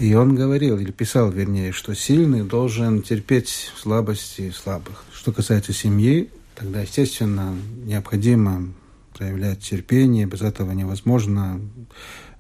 И 0.01 0.13
он 0.15 0.35
говорил, 0.35 0.77
или 0.77 0.91
писал, 0.91 1.31
вернее, 1.31 1.71
что 1.71 1.95
сильный 1.95 2.43
должен 2.43 3.03
терпеть 3.03 3.71
слабости 3.77 4.51
слабых. 4.51 5.05
Что 5.13 5.31
касается 5.31 5.73
семьи, 5.73 6.31
тогда, 6.57 6.81
естественно, 6.81 7.55
необходимо 7.85 8.73
проявлять 9.17 9.61
терпение, 9.61 10.27
без 10.27 10.43
этого 10.43 10.73
невозможно 10.73 11.61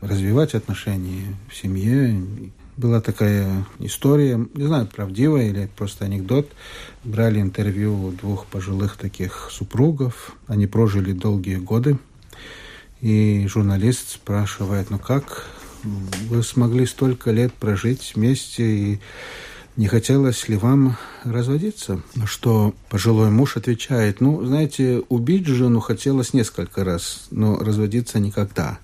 развивать 0.00 0.54
отношения 0.54 1.36
в 1.48 1.54
семье. 1.54 2.20
Была 2.76 3.00
такая 3.00 3.64
история, 3.78 4.46
не 4.54 4.66
знаю, 4.66 4.86
правдивая 4.86 5.48
или 5.48 5.70
просто 5.74 6.04
анекдот. 6.04 6.50
Брали 7.04 7.40
интервью 7.40 8.12
двух 8.12 8.46
пожилых 8.46 8.96
таких 8.96 9.48
супругов. 9.50 10.36
Они 10.46 10.66
прожили 10.66 11.12
долгие 11.12 11.56
годы. 11.56 11.98
И 13.00 13.46
журналист 13.48 14.10
спрашивает, 14.10 14.90
ну 14.90 14.98
как 14.98 15.46
вы 16.28 16.42
смогли 16.42 16.84
столько 16.84 17.30
лет 17.30 17.54
прожить 17.54 18.12
вместе 18.14 18.64
и 18.64 19.00
не 19.76 19.88
хотелось 19.88 20.48
ли 20.48 20.56
вам 20.56 20.96
разводиться? 21.24 22.00
На 22.14 22.26
что 22.26 22.74
пожилой 22.88 23.30
муж 23.30 23.56
отвечает, 23.56 24.20
ну, 24.20 24.44
знаете, 24.44 25.02
убить 25.08 25.46
жену 25.46 25.80
хотелось 25.80 26.32
несколько 26.32 26.84
раз, 26.84 27.26
но 27.30 27.58
разводиться 27.58 28.18
никогда. 28.18 28.78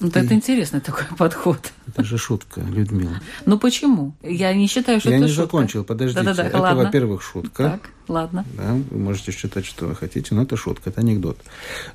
Вот 0.00 0.16
и... 0.16 0.20
это 0.20 0.34
интересный 0.34 0.80
такой 0.80 1.04
подход. 1.18 1.72
Это 1.86 2.04
же 2.04 2.18
шутка, 2.18 2.60
Людмила. 2.60 3.20
Ну 3.46 3.58
почему? 3.58 4.14
Я 4.22 4.52
не 4.54 4.66
считаю, 4.66 5.00
что 5.00 5.10
Я 5.10 5.16
это 5.16 5.26
не 5.26 5.30
шутка. 5.30 5.42
закончил, 5.44 5.84
подождите. 5.84 6.22
Да-да-да, 6.22 6.48
это, 6.48 6.58
ладно. 6.58 6.84
во-первых, 6.84 7.22
шутка. 7.22 7.62
Так, 7.62 7.90
ладно. 8.08 8.44
Да, 8.56 8.74
вы 8.90 8.98
можете 8.98 9.32
считать, 9.32 9.66
что 9.66 9.86
вы 9.86 9.94
хотите, 9.94 10.34
но 10.34 10.42
это 10.42 10.56
шутка, 10.56 10.90
это 10.90 11.00
анекдот. 11.00 11.38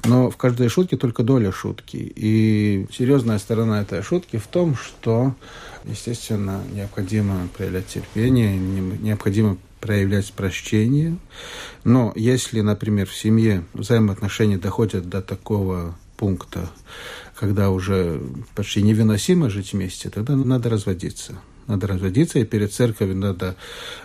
Но 0.03 0.29
в 0.29 0.37
каждой 0.37 0.69
шутке 0.69 0.97
только 0.97 1.23
доля 1.23 1.51
шутки. 1.51 1.97
И 1.97 2.87
серьезная 2.91 3.39
сторона 3.39 3.81
этой 3.81 4.01
шутки 4.01 4.37
в 4.37 4.47
том, 4.47 4.75
что 4.75 5.35
Естественно, 5.87 6.61
необходимо 6.73 7.47
проявлять 7.55 7.87
терпение, 7.87 8.57
необходимо 8.57 9.57
проявлять 9.79 10.33
прощение. 10.33 11.17
Но 11.83 12.11
если, 12.15 12.61
например, 12.61 13.07
в 13.07 13.15
семье 13.15 13.63
взаимоотношения 13.73 14.57
доходят 14.57 15.07
до 15.09 15.21
такого 15.21 15.95
пункта, 16.17 16.69
когда 17.35 17.69
уже 17.69 18.21
почти 18.55 18.81
невыносимо 18.81 19.49
жить 19.49 19.73
вместе, 19.73 20.09
тогда 20.09 20.35
надо 20.35 20.69
разводиться 20.69 21.39
надо 21.67 21.87
разводиться, 21.87 22.39
и 22.39 22.45
перед 22.45 22.73
церковью 22.73 23.15
надо 23.15 23.55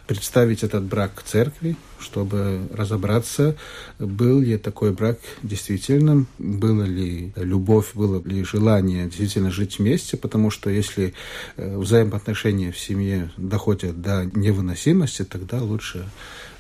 представить 0.07 0.63
этот 0.63 0.85
брак 0.85 1.23
церкви, 1.25 1.77
чтобы 1.99 2.67
разобраться, 2.73 3.57
был 3.99 4.41
ли 4.41 4.57
такой 4.57 4.93
брак 4.93 5.19
действительным, 5.43 6.27
было 6.39 6.85
ли 6.85 7.33
любовь, 7.37 7.91
было 7.95 8.23
ли 8.25 8.45
желание 8.45 9.07
действительно 9.07 9.51
жить 9.51 9.79
вместе, 9.79 10.17
потому 10.17 10.51
что 10.51 10.71
если 10.71 11.15
э, 11.57 11.77
взаимоотношения 11.77 12.73
в 12.73 12.79
семье 12.79 13.31
доходят 13.37 14.01
до 14.01 14.25
невыносимости, 14.35 15.25
тогда 15.25 15.63
лучше 15.63 16.09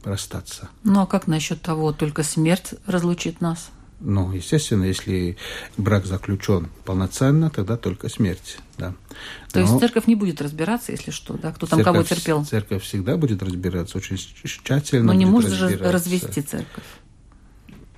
расстаться. 0.04 0.68
Ну 0.84 1.00
а 1.00 1.06
как 1.06 1.26
насчет 1.26 1.60
того, 1.62 1.92
только 1.92 2.22
смерть 2.22 2.74
разлучит 2.86 3.40
нас? 3.40 3.70
Ну, 4.00 4.33
естественно, 4.33 4.85
если 4.85 5.37
брак 5.76 6.07
заключен 6.07 6.69
полноценно, 6.85 7.50
тогда 7.50 7.76
только 7.76 8.09
смерть. 8.09 8.59
Да. 8.78 8.95
То 9.52 9.61
Но 9.61 9.66
есть 9.66 9.78
церковь 9.78 10.07
не 10.07 10.14
будет 10.14 10.40
разбираться, 10.40 10.92
если 10.92 11.11
что, 11.11 11.35
да? 11.35 11.52
Кто 11.52 11.66
там 11.66 11.80
церковь, 11.80 11.95
кого 11.95 12.02
терпел? 12.02 12.45
Церковь 12.45 12.83
всегда 12.83 13.16
будет 13.16 13.42
разбираться, 13.42 13.99
очень 13.99 14.16
тщательно. 14.16 15.07
Но 15.07 15.12
не 15.12 15.26
может 15.26 15.52
же 15.52 15.76
развести 15.76 16.40
церковь. 16.40 16.85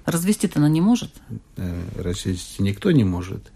Развести-то 0.05 0.59
она 0.59 0.69
не 0.69 0.81
может? 0.81 1.13
Э, 1.57 1.81
развести 1.97 2.61
никто 2.63 2.91
не 2.91 3.05
может. 3.05 3.53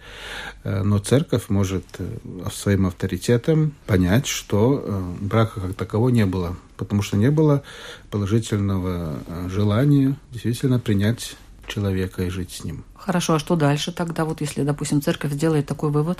Э, 0.63 0.83
но 0.83 0.99
церковь 0.99 1.49
может 1.49 1.85
э, 1.99 2.19
своим 2.53 2.87
авторитетом 2.87 3.75
понять, 3.87 4.27
что 4.29 5.17
брака 5.21 5.61
как 5.61 5.75
такового 5.75 6.11
не 6.11 6.25
было. 6.25 6.57
Потому 6.77 7.03
что 7.03 7.17
не 7.17 7.31
было 7.31 7.65
положительного 8.11 9.19
желания 9.49 10.17
действительно 10.31 10.79
принять 10.79 11.37
человека 11.67 12.23
и 12.23 12.31
жить 12.31 12.53
с 12.53 12.65
ним. 12.65 12.85
Хорошо, 12.95 13.35
а 13.35 13.39
что 13.39 13.57
дальше 13.57 13.93
тогда, 13.93 14.25
вот 14.25 14.41
если, 14.41 14.63
допустим, 14.63 15.03
церковь 15.03 15.33
сделает 15.33 15.67
такой 15.67 15.91
вывод? 15.91 16.19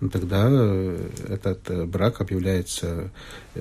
Ну, 0.00 0.08
тогда 0.08 0.48
этот 1.28 1.88
брак 1.88 2.20
объявляется 2.20 3.10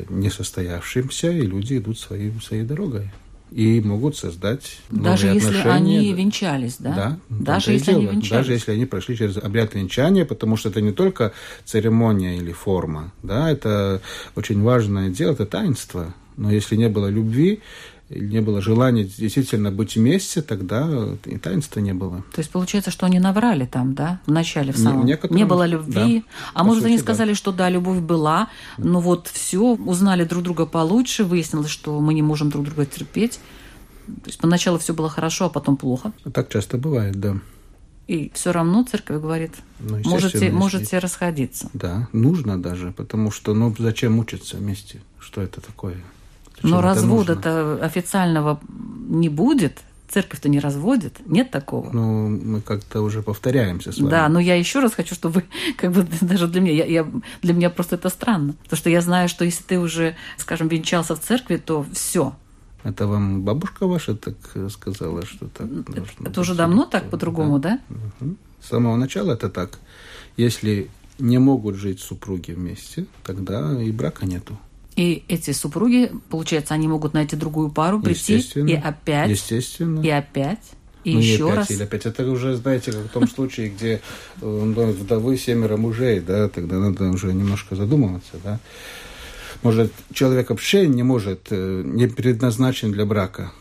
несостоявшимся, 0.09 1.31
и 1.31 1.41
люди 1.41 1.77
идут 1.77 1.99
своей, 1.99 2.31
своей 2.41 2.63
дорогой 2.63 3.11
и 3.51 3.81
могут 3.81 4.15
создать 4.15 4.77
Даже 4.89 5.27
новые 5.27 5.41
если 5.41 5.57
отношения. 5.59 5.99
они 5.99 6.13
венчались, 6.13 6.75
да? 6.77 6.95
Да. 6.95 7.19
Даже 7.29 7.71
если 7.71 7.93
они 7.93 8.05
венчались. 8.05 8.29
Даже 8.29 8.53
если 8.53 8.71
они 8.73 8.85
прошли 8.85 9.17
через 9.17 9.37
обряд 9.37 9.73
венчания, 9.73 10.25
потому 10.25 10.55
что 10.55 10.69
это 10.69 10.81
не 10.81 10.91
только 10.91 11.33
церемония 11.65 12.37
или 12.37 12.51
форма, 12.51 13.11
да, 13.23 13.49
это 13.49 14.01
очень 14.35 14.61
важное 14.61 15.09
дело, 15.09 15.31
это 15.33 15.45
таинство. 15.45 16.13
Но 16.37 16.51
если 16.51 16.75
не 16.75 16.89
было 16.89 17.07
любви, 17.07 17.61
не 18.09 18.41
было 18.41 18.61
желания 18.61 19.03
действительно 19.03 19.71
быть 19.71 19.95
вместе, 19.95 20.41
тогда 20.41 20.89
и 21.25 21.37
таинства 21.37 21.79
не 21.79 21.93
было. 21.93 22.23
То 22.33 22.39
есть 22.39 22.49
получается, 22.49 22.91
что 22.91 23.05
они 23.05 23.19
наврали 23.19 23.65
там, 23.65 23.93
да, 23.93 24.19
в 24.25 24.31
начале, 24.31 24.73
в 24.73 24.77
самом. 24.77 25.05
Некоторым, 25.05 25.37
не 25.37 25.45
было 25.45 25.65
любви. 25.65 26.19
Да, 26.19 26.51
а 26.53 26.63
может, 26.63 26.83
сути, 26.83 26.93
они 26.93 26.99
сказали, 26.99 27.29
да. 27.29 27.35
что 27.35 27.51
да, 27.51 27.69
любовь 27.69 27.99
была, 27.99 28.49
но 28.77 28.99
вот 28.99 29.27
все, 29.27 29.75
узнали 29.75 30.23
друг 30.23 30.43
друга 30.43 30.65
получше, 30.65 31.23
выяснилось, 31.23 31.69
что 31.69 31.99
мы 31.99 32.13
не 32.13 32.21
можем 32.21 32.49
друг 32.49 32.65
друга 32.65 32.85
терпеть. 32.85 33.39
То 34.07 34.27
есть 34.27 34.39
поначалу 34.39 34.79
все 34.79 34.93
было 34.93 35.09
хорошо, 35.09 35.45
а 35.45 35.49
потом 35.49 35.77
плохо. 35.77 36.11
Так 36.33 36.49
часто 36.49 36.77
бывает, 36.77 37.19
да. 37.19 37.37
И 38.07 38.31
все 38.33 38.51
равно 38.51 38.83
церковь 38.89 39.21
говорит, 39.21 39.51
Ну, 39.79 39.99
можете, 40.03 40.49
можете 40.49 40.97
расходиться. 40.97 41.69
Да, 41.73 42.09
нужно 42.11 42.59
даже, 42.59 42.91
потому 42.91 43.29
что, 43.29 43.53
ну, 43.53 43.75
зачем 43.77 44.13
мучиться 44.13 44.57
вместе? 44.57 44.99
Что 45.19 45.41
это 45.41 45.61
такое? 45.61 45.97
Зачем 46.61 46.69
Но 46.77 46.81
развода-то 46.81 47.79
официального 47.81 48.59
не 49.07 49.29
будет. 49.29 49.79
Церковь-то 50.09 50.49
не 50.49 50.59
разводит. 50.59 51.19
Нет 51.27 51.51
такого. 51.51 51.91
Ну, 51.91 52.29
мы 52.29 52.61
как-то 52.61 53.01
уже 53.03 53.21
повторяемся 53.21 53.91
с 53.91 53.97
вами. 53.99 54.09
Да, 54.09 54.27
но 54.27 54.39
я 54.39 54.55
еще 54.55 54.79
раз 54.79 54.93
хочу, 54.95 55.13
чтобы 55.13 55.35
вы, 55.35 55.43
как 55.77 55.91
бы 55.91 56.07
даже 56.21 56.47
для 56.47 56.61
меня, 56.61 56.73
я, 56.73 56.85
я- 56.85 57.07
для 57.43 57.53
меня 57.53 57.69
просто 57.69 57.95
это 57.95 58.09
странно. 58.09 58.53
Потому 58.63 58.77
что 58.77 58.89
я 58.89 59.01
знаю, 59.01 59.29
что 59.29 59.45
если 59.45 59.63
ты 59.63 59.79
уже, 59.79 60.15
скажем, 60.37 60.67
венчался 60.67 61.15
в 61.15 61.19
церкви, 61.19 61.57
то 61.57 61.85
все. 61.93 62.33
Это 62.83 63.07
вам 63.07 63.41
бабушка 63.43 63.85
ваша 63.87 64.15
так 64.15 64.35
сказала, 64.71 65.25
что 65.25 65.47
так 65.47 65.67
должно 65.83 66.25
Это 66.25 66.41
уже 66.41 66.55
давно 66.55 66.85
так 66.85 67.09
по-другому, 67.09 67.59
да? 67.59 67.79
Мгм. 68.19 68.37
С 68.61 68.69
самого 68.69 68.95
начала 68.95 69.33
это 69.33 69.49
так. 69.49 69.77
Если 70.37 70.89
не 71.19 71.37
могут 71.37 71.75
жить 71.75 71.99
супруги 71.99 72.51
вместе, 72.53 73.05
тогда 73.23 73.79
и 73.81 73.91
брака 73.91 74.25
нету. 74.25 74.57
И 74.99 75.23
эти 75.29 75.51
супруги, 75.51 76.11
получается, 76.29 76.73
они 76.73 76.89
могут 76.89 77.13
найти 77.13 77.37
другую 77.37 77.69
пару, 77.69 78.01
прийти 78.01 78.39
и 78.39 78.73
опять, 78.73 79.29
Естественно. 79.29 80.01
и 80.01 80.09
опять, 80.09 80.59
и 81.05 81.13
Ну, 81.13 81.19
не 81.21 81.25
еще 81.25 81.45
опять 81.45 81.57
раз. 81.57 81.71
или 81.71 81.83
опять. 81.83 82.05
Это 82.05 82.29
уже, 82.29 82.57
знаете, 82.57 82.91
как 82.91 83.05
в 83.05 83.07
том 83.07 83.29
случае, 83.29 83.69
где 83.69 83.93
э, 83.93 83.99
ну, 84.41 84.91
вдовы 84.91 85.37
семеро 85.37 85.77
мужей, 85.77 86.19
да, 86.19 86.49
тогда 86.49 86.79
надо 86.79 87.05
уже 87.11 87.27
немножко 87.31 87.77
задумываться, 87.77 88.33
да. 88.43 88.59
Может, 89.63 89.93
человек 90.11 90.49
вообще 90.49 90.85
не 90.87 91.03
может, 91.03 91.47
э, 91.49 91.81
не 91.85 92.07
предназначен 92.07 92.91
для 92.91 93.05
брака. 93.05 93.53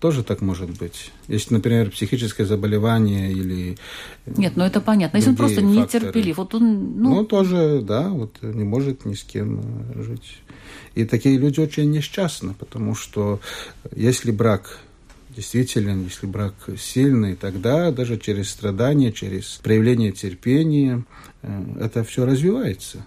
Тоже 0.00 0.24
так 0.24 0.40
может 0.40 0.70
быть. 0.70 1.12
Если, 1.28 1.54
например, 1.54 1.92
психическое 1.92 2.46
заболевание 2.46 3.30
или... 3.30 3.76
э, 4.26 4.32
Нет, 4.36 4.54
ну 4.56 4.64
это 4.64 4.80
понятно. 4.80 5.18
Если 5.18 5.30
он 5.30 5.36
просто 5.36 5.60
факторы. 5.60 5.82
нетерпелив, 5.84 6.36
вот 6.38 6.52
он, 6.56 7.00
ну, 7.00 7.14
Ну, 7.14 7.24
тоже, 7.24 7.80
да, 7.80 8.08
вот 8.08 8.42
не 8.42 8.64
может 8.64 9.04
ни 9.04 9.14
с 9.14 9.22
кем 9.22 9.62
жить. 9.94 10.40
И 10.94 11.04
такие 11.04 11.38
люди 11.38 11.60
очень 11.60 11.90
несчастны, 11.90 12.54
потому 12.54 12.94
что 12.94 13.40
если 13.94 14.30
брак 14.30 14.78
действителен, 15.34 16.04
если 16.04 16.26
брак 16.26 16.54
сильный, 16.78 17.36
тогда 17.36 17.92
даже 17.92 18.18
через 18.18 18.50
страдания, 18.50 19.12
через 19.12 19.60
проявление 19.62 20.12
терпения 20.12 21.04
э, 21.42 21.64
это 21.80 22.02
все 22.02 22.26
развивается. 22.26 23.04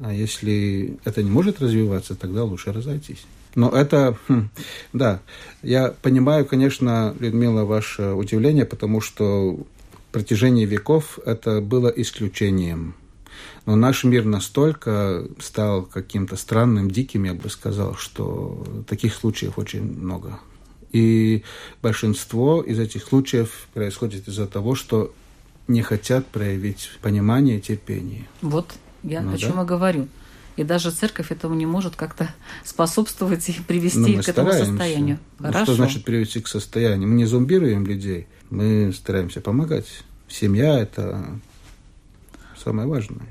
А 0.00 0.12
если 0.12 0.98
это 1.04 1.22
не 1.22 1.30
может 1.30 1.60
развиваться, 1.60 2.14
тогда 2.14 2.44
лучше 2.44 2.72
разойтись. 2.72 3.24
Но 3.54 3.70
это, 3.70 4.16
хм, 4.28 4.50
да, 4.92 5.20
я 5.62 5.94
понимаю, 6.02 6.44
конечно, 6.44 7.16
Людмила, 7.18 7.64
ваше 7.64 8.10
удивление, 8.12 8.66
потому 8.66 9.00
что 9.00 9.66
протяжении 10.16 10.64
веков 10.64 11.18
это 11.26 11.60
было 11.60 11.88
исключением. 11.88 12.94
Но 13.64 13.76
наш 13.76 14.04
мир 14.04 14.24
настолько 14.24 15.26
стал 15.38 15.82
каким-то 15.82 16.36
странным, 16.36 16.90
диким, 16.90 17.24
я 17.24 17.34
бы 17.34 17.48
сказал, 17.50 17.96
что 17.96 18.64
таких 18.88 19.14
случаев 19.14 19.58
очень 19.58 19.82
много. 19.82 20.38
И 20.92 21.42
большинство 21.82 22.62
из 22.62 22.78
этих 22.78 23.04
случаев 23.04 23.68
происходит 23.74 24.28
из-за 24.28 24.46
того, 24.46 24.74
что 24.74 25.12
не 25.68 25.82
хотят 25.82 26.26
проявить 26.26 26.90
понимание 27.02 27.58
и 27.58 27.60
терпение. 27.60 28.26
вот 28.40 28.72
я 29.02 29.20
Ну 29.20 29.34
о 29.34 29.38
чем 29.38 29.56
да. 29.56 29.62
и 29.62 29.66
говорю. 29.66 30.08
И 30.56 30.64
даже 30.64 30.90
церковь 30.90 31.30
этому 31.30 31.54
не 31.54 31.66
может 31.66 31.96
как-то 31.96 32.34
способствовать 32.64 33.46
и 33.48 33.56
привести 33.66 34.16
мы 34.16 34.22
к 34.22 34.28
этому 34.28 34.48
стараемся. 34.48 34.70
состоянию. 34.70 35.18
Ну, 35.38 35.46
Хорошо. 35.46 35.64
Что 35.64 35.74
значит 35.74 36.04
привести 36.04 36.40
к 36.40 36.48
состоянию? 36.48 37.08
Мы 37.08 37.14
не 37.14 37.26
зомбируем 37.26 37.86
людей, 37.86 38.26
мы 38.48 38.92
стараемся 38.96 39.40
помогать. 39.40 39.86
Семья– 40.28 40.80
это 40.80 41.38
самое 42.66 42.88
важное. 42.88 43.26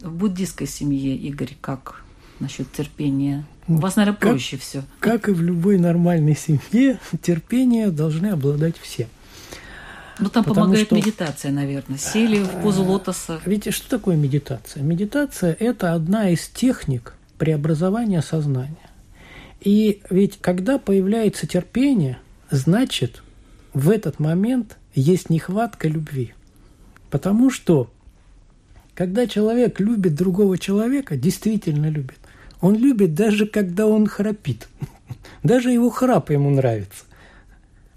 В 0.00 0.12
буддийской 0.12 0.68
семье, 0.68 1.16
Игорь, 1.16 1.56
как 1.60 2.04
насчет 2.38 2.70
терпения? 2.70 3.44
У 3.66 3.74
вас, 3.78 3.96
наверное, 3.96 4.16
Как- 4.20 4.30
проще 4.30 4.56
все. 4.58 4.84
Как 5.00 5.28
и 5.28 5.32
в 5.32 5.42
любой 5.42 5.76
нормальной 5.78 6.36
семье, 6.36 7.00
терпение 7.20 7.90
должны 7.90 8.28
обладать 8.28 8.76
все. 8.78 9.08
Ну, 10.20 10.28
там 10.30 10.44
Потому 10.44 10.66
помогает 10.66 10.86
что- 10.86 10.94
медитация, 10.96 11.50
наверное. 11.50 11.98
Сели 11.98 12.38
в 12.44 12.62
позу 12.62 12.84
лотоса. 12.84 13.40
Ведь 13.44 13.74
что 13.74 13.90
такое 13.90 14.14
медитация? 14.16 14.82
Медитация– 14.84 15.56
это 15.60 15.92
одна 15.92 16.30
из 16.30 16.46
техник 16.48 17.14
преобразования 17.38 18.22
сознания. 18.22 18.88
И 19.60 20.00
ведь 20.10 20.38
когда 20.40 20.78
появляется 20.78 21.46
терпение, 21.48 22.18
значит, 22.50 23.22
в 23.74 23.90
этот 23.90 24.20
момент 24.20 24.78
есть 24.94 25.28
нехватка 25.28 25.88
любви. 25.88 26.34
Потому 27.10 27.50
что, 27.50 27.90
когда 28.96 29.26
человек 29.26 29.78
любит 29.78 30.14
другого 30.14 30.56
человека, 30.56 31.16
действительно 31.16 31.86
любит, 31.90 32.18
он 32.62 32.74
любит 32.76 33.14
даже 33.14 33.46
когда 33.46 33.86
он 33.86 34.06
храпит. 34.06 34.68
Даже 35.42 35.70
его 35.70 35.90
храп 35.90 36.30
ему 36.30 36.50
нравится. 36.50 37.04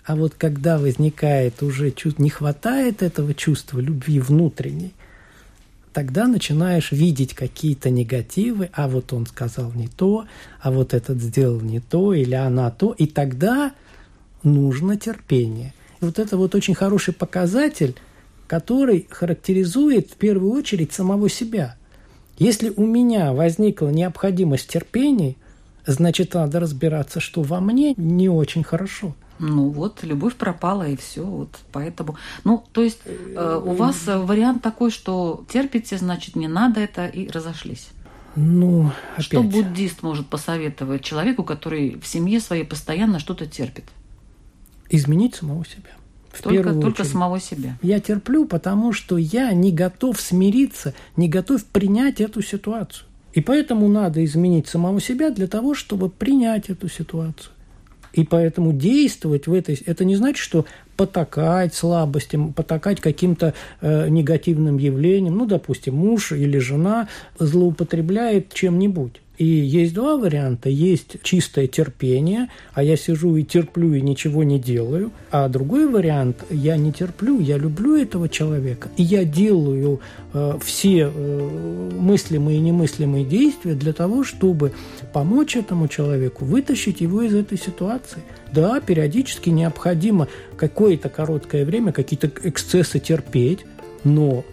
А 0.04 0.16
вот 0.16 0.34
когда 0.36 0.78
возникает 0.78 1.64
уже 1.64 1.92
чувство, 1.92 2.22
не 2.22 2.30
хватает 2.30 3.02
этого 3.02 3.34
чувства 3.34 3.80
любви 3.80 4.20
внутренней, 4.20 4.94
тогда 5.94 6.28
начинаешь 6.28 6.92
видеть 6.92 7.34
какие-то 7.34 7.90
негативы, 7.90 8.70
а 8.74 8.88
вот 8.88 9.14
он 9.14 9.26
сказал 9.26 9.72
не 9.72 9.88
то, 9.88 10.26
а 10.62 10.72
вот 10.72 10.94
этот 10.94 11.22
сделал 11.22 11.62
не 11.62 11.80
то, 11.80 12.14
или 12.14 12.36
она 12.36 12.70
то, 12.72 12.92
и 12.92 13.08
тогда 13.08 13.72
нужно 14.44 14.98
терпение. 14.98 15.74
И 16.02 16.06
вот 16.06 16.20
это 16.20 16.38
вот 16.38 16.56
очень 16.56 16.76
хороший 16.76 17.14
показатель, 17.14 17.96
который 18.50 19.06
характеризует 19.12 20.10
в 20.10 20.16
первую 20.16 20.54
очередь 20.54 20.92
самого 20.92 21.30
себя. 21.30 21.78
Если 22.40 22.72
у 22.72 22.84
меня 22.84 23.32
возникла 23.32 23.90
необходимость 23.90 24.68
терпения, 24.70 25.36
значит, 25.86 26.34
надо 26.34 26.60
разбираться, 26.60 27.20
что 27.20 27.44
во 27.44 27.60
мне 27.60 27.94
не 27.96 28.28
очень 28.28 28.64
хорошо. 28.64 29.16
Ну 29.38 29.70
вот, 29.70 30.04
любовь 30.04 30.36
пропала, 30.36 30.88
и 30.88 30.98
все. 30.98 31.24
Вот 31.24 31.60
поэтому. 31.72 32.18
Ну, 32.44 32.64
то 32.72 32.82
есть 32.82 33.02
э, 33.06 33.62
у 33.64 33.74
вас 33.74 34.08
вариант 34.08 34.64
такой, 34.64 34.90
что 34.90 35.46
терпите, 35.48 35.98
значит, 35.98 36.36
не 36.36 36.48
надо 36.48 36.80
это, 36.80 37.06
и 37.06 37.30
разошлись. 37.30 37.90
Ну, 38.36 38.92
опять. 39.14 39.26
Что 39.26 39.44
буддист 39.44 40.02
может 40.02 40.26
посоветовать 40.28 41.04
человеку, 41.04 41.44
который 41.44 42.00
в 42.00 42.08
семье 42.08 42.40
своей 42.40 42.64
постоянно 42.64 43.20
что-то 43.20 43.46
терпит? 43.46 43.86
Изменить 44.90 45.36
самого 45.36 45.64
себя. 45.66 45.92
В 46.32 46.42
Только, 46.42 46.74
только 46.74 47.02
очередь. 47.02 47.12
самого 47.12 47.40
себя. 47.40 47.78
Я 47.82 48.00
терплю, 48.00 48.46
потому 48.46 48.94
что 48.94 49.18
я 49.18 49.52
не 49.52 49.72
готов 49.72 50.20
смириться, 50.22 50.94
не 51.18 51.28
готов 51.28 51.66
принять 51.66 52.22
эту 52.22 52.42
ситуацию. 52.42 53.06
И 53.34 53.42
поэтому 53.42 53.88
надо 53.88 54.24
изменить 54.26 54.68
самого 54.68 55.02
себя 55.02 55.30
для 55.32 55.48
того, 55.48 55.74
чтобы 55.74 56.10
принять 56.10 56.70
эту 56.70 56.88
ситуацию. 56.90 57.52
И 58.14 58.24
поэтому 58.24 58.74
действовать 58.74 59.48
в 59.48 59.54
этой... 59.54 59.76
Это 59.86 60.04
не 60.04 60.16
значит, 60.16 60.38
что 60.38 60.66
потакать 60.98 61.76
слабостям, 61.76 62.54
потакать 62.54 63.00
каким-то 63.00 63.54
э, 63.82 64.10
негативным 64.10 64.78
явлениям. 64.78 65.38
Ну, 65.38 65.46
допустим, 65.46 65.96
муж 65.96 66.32
или 66.32 66.58
жена 66.58 67.08
злоупотребляет 67.38 68.52
чем-нибудь. 68.54 69.22
И 69.40 69.46
есть 69.46 69.94
два 69.94 70.18
варианта. 70.18 70.70
Есть 70.70 71.24
чистое 71.24 71.68
терпение, 71.68 72.50
а 72.74 72.84
я 72.84 72.98
сижу 72.98 73.38
и 73.38 73.44
терплю, 73.44 73.94
и 73.94 74.02
ничего 74.02 74.44
не 74.44 74.60
делаю. 74.60 75.12
А 75.32 75.48
другой 75.48 75.88
вариант– 75.88 76.44
я 76.50 76.76
не 76.76 76.92
терплю, 76.92 77.40
я 77.40 77.58
люблю 77.58 77.96
этого 77.96 78.28
человека, 78.28 78.90
и 78.98 79.04
я 79.04 79.24
делаю 79.24 80.02
э, 80.34 80.58
все 80.62 81.10
э, 81.14 81.90
мыслимые 81.98 82.58
и 82.58 82.62
немыслимые 82.62 83.24
действия 83.24 83.76
для 83.76 83.94
того, 83.94 84.26
чтобы 84.26 84.74
помочь 85.14 85.56
этому 85.56 85.88
человеку, 85.88 86.44
вытащить 86.44 87.00
его 87.00 87.22
из 87.22 87.34
этой 87.34 87.58
ситуации. 87.58 88.22
Да, 88.52 88.82
периодически 88.82 89.50
необходимо 89.50 90.28
какое-то 90.58 91.08
короткое 91.08 91.64
время 91.64 91.94
какие-то 91.94 92.30
эксцессы 92.44 93.00
терпеть, 93.00 93.60
но 94.04 94.44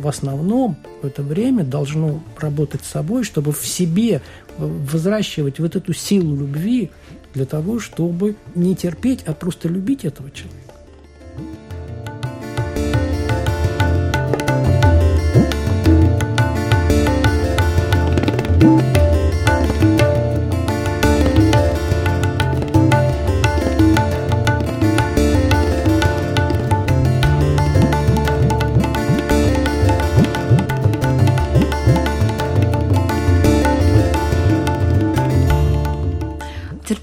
в 0.00 0.08
основном 0.08 0.76
это 1.02 1.22
время 1.22 1.64
должно 1.64 2.22
работать 2.38 2.82
с 2.84 2.90
собой, 2.90 3.24
чтобы 3.24 3.52
в 3.52 3.66
себе 3.66 4.22
возращивать 4.58 5.58
вот 5.58 5.76
эту 5.76 5.92
силу 5.92 6.36
любви 6.36 6.90
для 7.34 7.44
того, 7.44 7.78
чтобы 7.78 8.36
не 8.54 8.74
терпеть, 8.74 9.22
а 9.26 9.34
просто 9.34 9.68
любить 9.68 10.04
этого 10.04 10.30
человека. 10.30 10.65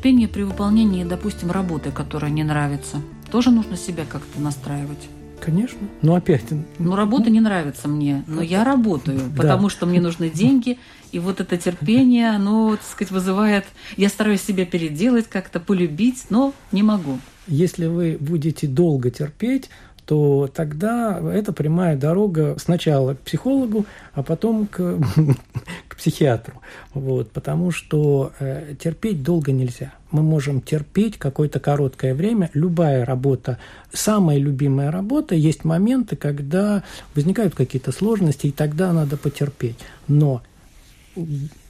Терпение 0.04 0.28
при 0.28 0.44
выполнении, 0.44 1.06
допустим, 1.06 1.50
работы, 1.50 1.90
которая 1.90 2.30
не 2.30 2.44
нравится, 2.44 2.98
тоже 3.32 3.52
нужно 3.52 3.78
себя 3.78 4.04
как-то 4.04 4.42
настраивать. 4.42 5.08
Конечно. 5.40 5.80
Но 6.02 6.16
опять... 6.16 6.44
Ну, 6.78 6.98
работа 6.98 7.30
не 7.30 7.40
нравится 7.40 7.88
мне, 7.88 8.26
но 8.28 8.42
я 8.42 8.66
работаю, 8.66 9.22
потому 9.38 9.70
что 9.70 9.86
мне 9.86 10.02
нужны 10.02 10.30
деньги, 10.30 10.78
и 11.14 11.20
вот 11.20 11.40
это 11.40 11.56
терпение, 11.56 12.32
оно, 12.32 12.72
так 12.76 12.86
сказать, 12.86 13.12
вызывает... 13.12 13.64
Я 13.96 14.10
стараюсь 14.10 14.42
себя 14.42 14.66
переделать 14.66 15.30
как-то, 15.30 15.62
полюбить, 15.62 16.26
но 16.30 16.54
не 16.74 16.84
могу. 16.84 17.18
Если 17.48 17.86
вы 17.86 18.18
будете 18.20 18.68
долго 18.68 19.10
терпеть, 19.10 19.70
то 20.06 20.50
тогда 20.54 21.20
это 21.34 21.54
прямая 21.54 21.96
дорога 21.96 22.56
сначала 22.60 23.14
к 23.14 23.20
психологу, 23.20 23.86
а 24.14 24.24
потом 24.24 24.68
к, 24.68 25.00
к 25.88 25.96
психиатру. 25.96 26.62
Вот, 26.94 27.32
потому 27.32 27.72
что 27.72 28.32
э, 28.40 28.76
терпеть 28.80 29.24
долго 29.24 29.52
нельзя. 29.52 29.94
Мы 30.12 30.22
можем 30.22 30.62
терпеть 30.62 31.18
какое-то 31.18 31.60
короткое 31.60 32.14
время. 32.14 32.50
Любая 32.54 33.06
работа, 33.06 33.58
самая 33.92 34.38
любимая 34.38 34.92
работа, 34.92 35.36
есть 35.36 35.64
моменты, 35.64 36.16
когда 36.16 36.84
возникают 37.16 37.56
какие-то 37.56 37.92
сложности, 37.92 38.48
и 38.48 38.52
тогда 38.52 38.94
надо 38.94 39.18
потерпеть. 39.18 39.78
Но 40.08 40.42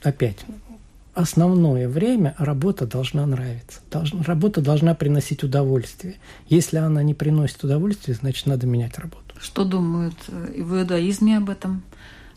опять 0.02 0.38
основное 1.14 1.88
время 1.88 2.36
работа 2.38 2.86
должна 2.86 3.26
нравиться. 3.26 3.80
Должна, 3.92 4.24
работа 4.24 4.62
должна 4.62 4.96
приносить 4.96 5.44
удовольствие. 5.44 6.16
Если 6.48 6.78
она 6.78 7.04
не 7.04 7.14
приносит 7.14 7.64
удовольствия, 7.64 8.14
значит, 8.14 8.46
надо 8.46 8.68
менять 8.68 8.98
работу. 8.98 9.36
Что 9.40 9.64
думают 9.64 10.16
э, 10.28 10.62
в 10.62 10.80
иудаизме 10.80 11.38
об 11.38 11.50
этом? 11.50 11.84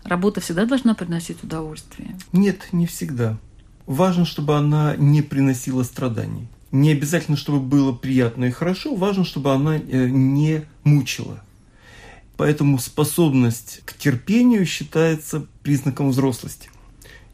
Работа 0.05 0.41
всегда 0.41 0.67
должна 0.67 0.95
приносить 0.95 1.43
удовольствие? 1.43 2.17
Нет, 2.33 2.69
не 2.73 2.87
всегда. 2.87 3.39
Важно, 3.87 4.25
чтобы 4.25 4.57
она 4.57 4.97
не 4.97 5.23
приносила 5.23 5.83
страданий. 5.83 6.49
Не 6.73 6.93
обязательно, 6.93 7.37
чтобы 7.37 7.61
было 7.61 7.93
приятно 7.93 8.47
и 8.47 8.51
хорошо, 8.51 8.95
важно, 8.95 9.25
чтобы 9.25 9.53
она 9.53 9.77
э, 9.77 10.09
не 10.09 10.65
мучила. 10.85 11.43
Поэтому 12.37 12.79
способность 12.79 13.81
к 13.87 13.95
терпению 13.97 14.67
считается 14.67 15.47
признаком 15.63 16.11
взрослости. 16.11 16.69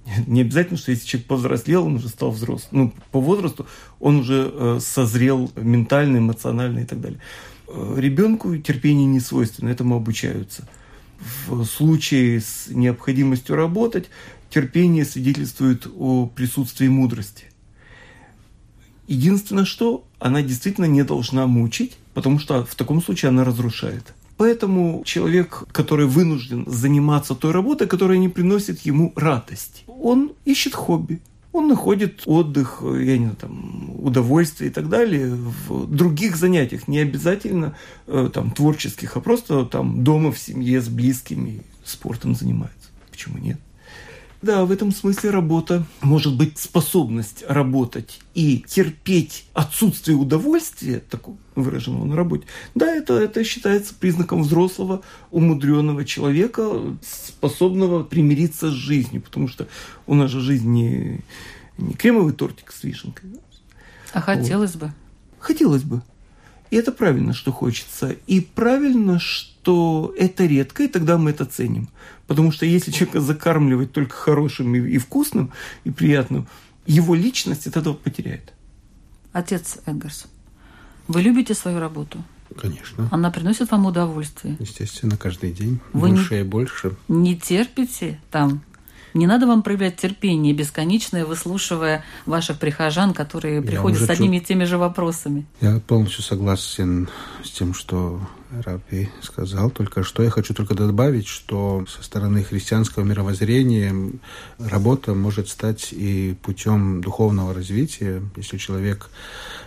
Не 0.26 0.42
обязательно, 0.42 0.78
что 0.78 0.90
если 0.90 1.06
человек 1.06 1.28
повзрослел, 1.28 1.86
он 1.86 1.96
уже 1.96 2.08
стал 2.08 2.30
взрослым. 2.30 2.70
Ну, 2.72 2.94
по 3.10 3.20
возрасту 3.20 3.66
он 4.00 4.16
уже 4.20 4.50
э, 4.52 4.78
созрел 4.80 5.50
ментально, 5.56 6.18
эмоционально 6.18 6.80
и 6.80 6.84
так 6.84 7.00
далее. 7.00 7.20
Э, 7.68 7.94
ребенку 7.96 8.56
терпение 8.56 9.06
не 9.06 9.20
свойственно, 9.20 9.70
этому 9.70 9.96
обучаются. 9.96 10.68
В 11.46 11.64
случае 11.64 12.40
с 12.40 12.66
необходимостью 12.68 13.54
работать, 13.54 14.10
терпение 14.50 15.04
свидетельствует 15.04 15.86
о 15.96 16.26
присутствии 16.26 16.88
мудрости. 16.88 17.44
Единственное, 19.06 19.64
что 19.64 20.04
она 20.18 20.42
действительно 20.42 20.86
не 20.86 21.04
должна 21.04 21.46
мучить, 21.46 21.96
потому 22.14 22.38
что 22.38 22.64
в 22.64 22.74
таком 22.74 23.02
случае 23.02 23.28
она 23.28 23.44
разрушает. 23.44 24.14
Поэтому 24.36 25.02
человек, 25.04 25.64
который 25.72 26.06
вынужден 26.06 26.64
заниматься 26.66 27.34
той 27.34 27.52
работой, 27.52 27.86
которая 27.86 28.18
не 28.18 28.28
приносит 28.28 28.80
ему 28.80 29.12
радость, 29.16 29.84
он 29.86 30.32
ищет 30.44 30.74
хобби. 30.74 31.20
Он 31.52 31.68
находит 31.68 32.22
отдых, 32.24 32.78
я 32.82 33.18
не 33.18 33.24
знаю, 33.24 33.36
там, 33.36 33.94
удовольствие 34.02 34.70
и 34.70 34.72
так 34.72 34.88
далее 34.88 35.34
в 35.34 35.86
других 35.86 36.36
занятиях, 36.36 36.88
не 36.88 36.98
обязательно 36.98 37.76
э, 38.06 38.30
там, 38.32 38.52
творческих, 38.52 39.16
а 39.16 39.20
просто 39.20 39.66
там 39.66 40.02
дома 40.02 40.32
в 40.32 40.38
семье 40.38 40.80
с 40.80 40.88
близкими 40.88 41.60
спортом 41.84 42.34
занимается. 42.34 42.88
Почему 43.10 43.36
нет? 43.36 43.60
Да, 44.42 44.64
в 44.64 44.72
этом 44.72 44.90
смысле 44.90 45.30
работа 45.30 45.86
может 46.00 46.36
быть 46.36 46.58
способность 46.58 47.44
работать 47.48 48.20
и 48.34 48.64
терпеть 48.66 49.46
отсутствие 49.54 50.16
удовольствия, 50.16 50.98
такого 50.98 51.36
выраженного 51.54 52.04
на 52.04 52.16
работе. 52.16 52.46
Да, 52.74 52.92
это, 52.92 53.14
это 53.14 53.44
считается 53.44 53.94
признаком 53.94 54.42
взрослого, 54.42 55.02
умудренного 55.30 56.04
человека, 56.04 56.72
способного 57.02 58.02
примириться 58.02 58.70
с 58.70 58.74
жизнью, 58.74 59.22
потому 59.22 59.46
что 59.46 59.68
у 60.08 60.14
нас 60.14 60.28
же 60.28 60.40
жизнь 60.40 60.68
не, 60.68 61.20
не 61.78 61.94
кремовый 61.94 62.32
тортик 62.34 62.72
с 62.72 62.82
вишенкой. 62.82 63.30
А 64.12 64.20
хотелось 64.20 64.74
вот. 64.74 64.88
бы? 64.88 64.92
Хотелось 65.38 65.84
бы. 65.84 66.02
И 66.70 66.76
это 66.76 66.90
правильно, 66.90 67.32
что 67.32 67.52
хочется. 67.52 68.16
И 68.26 68.40
правильно, 68.40 69.20
что 69.20 69.51
это 70.18 70.44
редко, 70.46 70.84
и 70.84 70.88
тогда 70.88 71.18
мы 71.18 71.30
это 71.30 71.44
ценим. 71.44 71.88
Потому 72.26 72.52
что 72.52 72.66
если 72.66 72.90
человека 72.90 73.20
закармливать 73.20 73.92
только 73.92 74.14
хорошим 74.14 74.74
и, 74.74 74.78
и 74.78 74.98
вкусным, 74.98 75.52
и 75.84 75.90
приятным, 75.90 76.46
его 76.86 77.14
личность 77.14 77.66
от 77.66 77.76
этого 77.76 77.94
потеряет. 77.94 78.52
Отец 79.32 79.78
Эдгарс, 79.86 80.26
вы 81.08 81.22
любите 81.22 81.54
свою 81.54 81.78
работу? 81.78 82.22
Конечно. 82.60 83.08
Она 83.10 83.30
приносит 83.30 83.70
вам 83.70 83.86
удовольствие? 83.86 84.56
Естественно, 84.58 85.16
каждый 85.16 85.52
день. 85.52 85.80
Вы 85.92 86.10
больше 86.10 86.34
не, 86.34 86.40
и 86.40 86.44
больше. 86.44 86.96
Не 87.08 87.36
терпите 87.36 88.20
там 88.30 88.62
не 89.14 89.26
надо 89.26 89.46
вам 89.46 89.62
проявлять 89.62 89.96
терпение, 89.96 90.54
бесконечное, 90.54 91.26
выслушивая 91.26 92.04
ваших 92.26 92.58
прихожан, 92.58 93.12
которые 93.12 93.56
Я 93.56 93.62
приходят 93.62 94.00
с 94.00 94.08
одними 94.08 94.38
и 94.38 94.40
теми 94.40 94.64
же 94.64 94.78
вопросами. 94.78 95.46
Я 95.60 95.80
полностью 95.80 96.22
согласен 96.22 97.08
с 97.44 97.50
тем, 97.50 97.74
что 97.74 98.20
Раби 98.60 99.08
сказал. 99.22 99.70
Только 99.70 100.02
что 100.02 100.22
я 100.22 100.30
хочу 100.30 100.52
только 100.52 100.74
добавить, 100.74 101.26
что 101.26 101.86
со 101.88 102.02
стороны 102.02 102.44
христианского 102.44 103.02
мировоззрения 103.02 103.94
работа 104.58 105.14
может 105.14 105.48
стать 105.48 105.92
и 105.92 106.36
путем 106.42 107.00
духовного 107.00 107.54
развития, 107.54 108.22
если 108.36 108.58
человек 108.58 109.08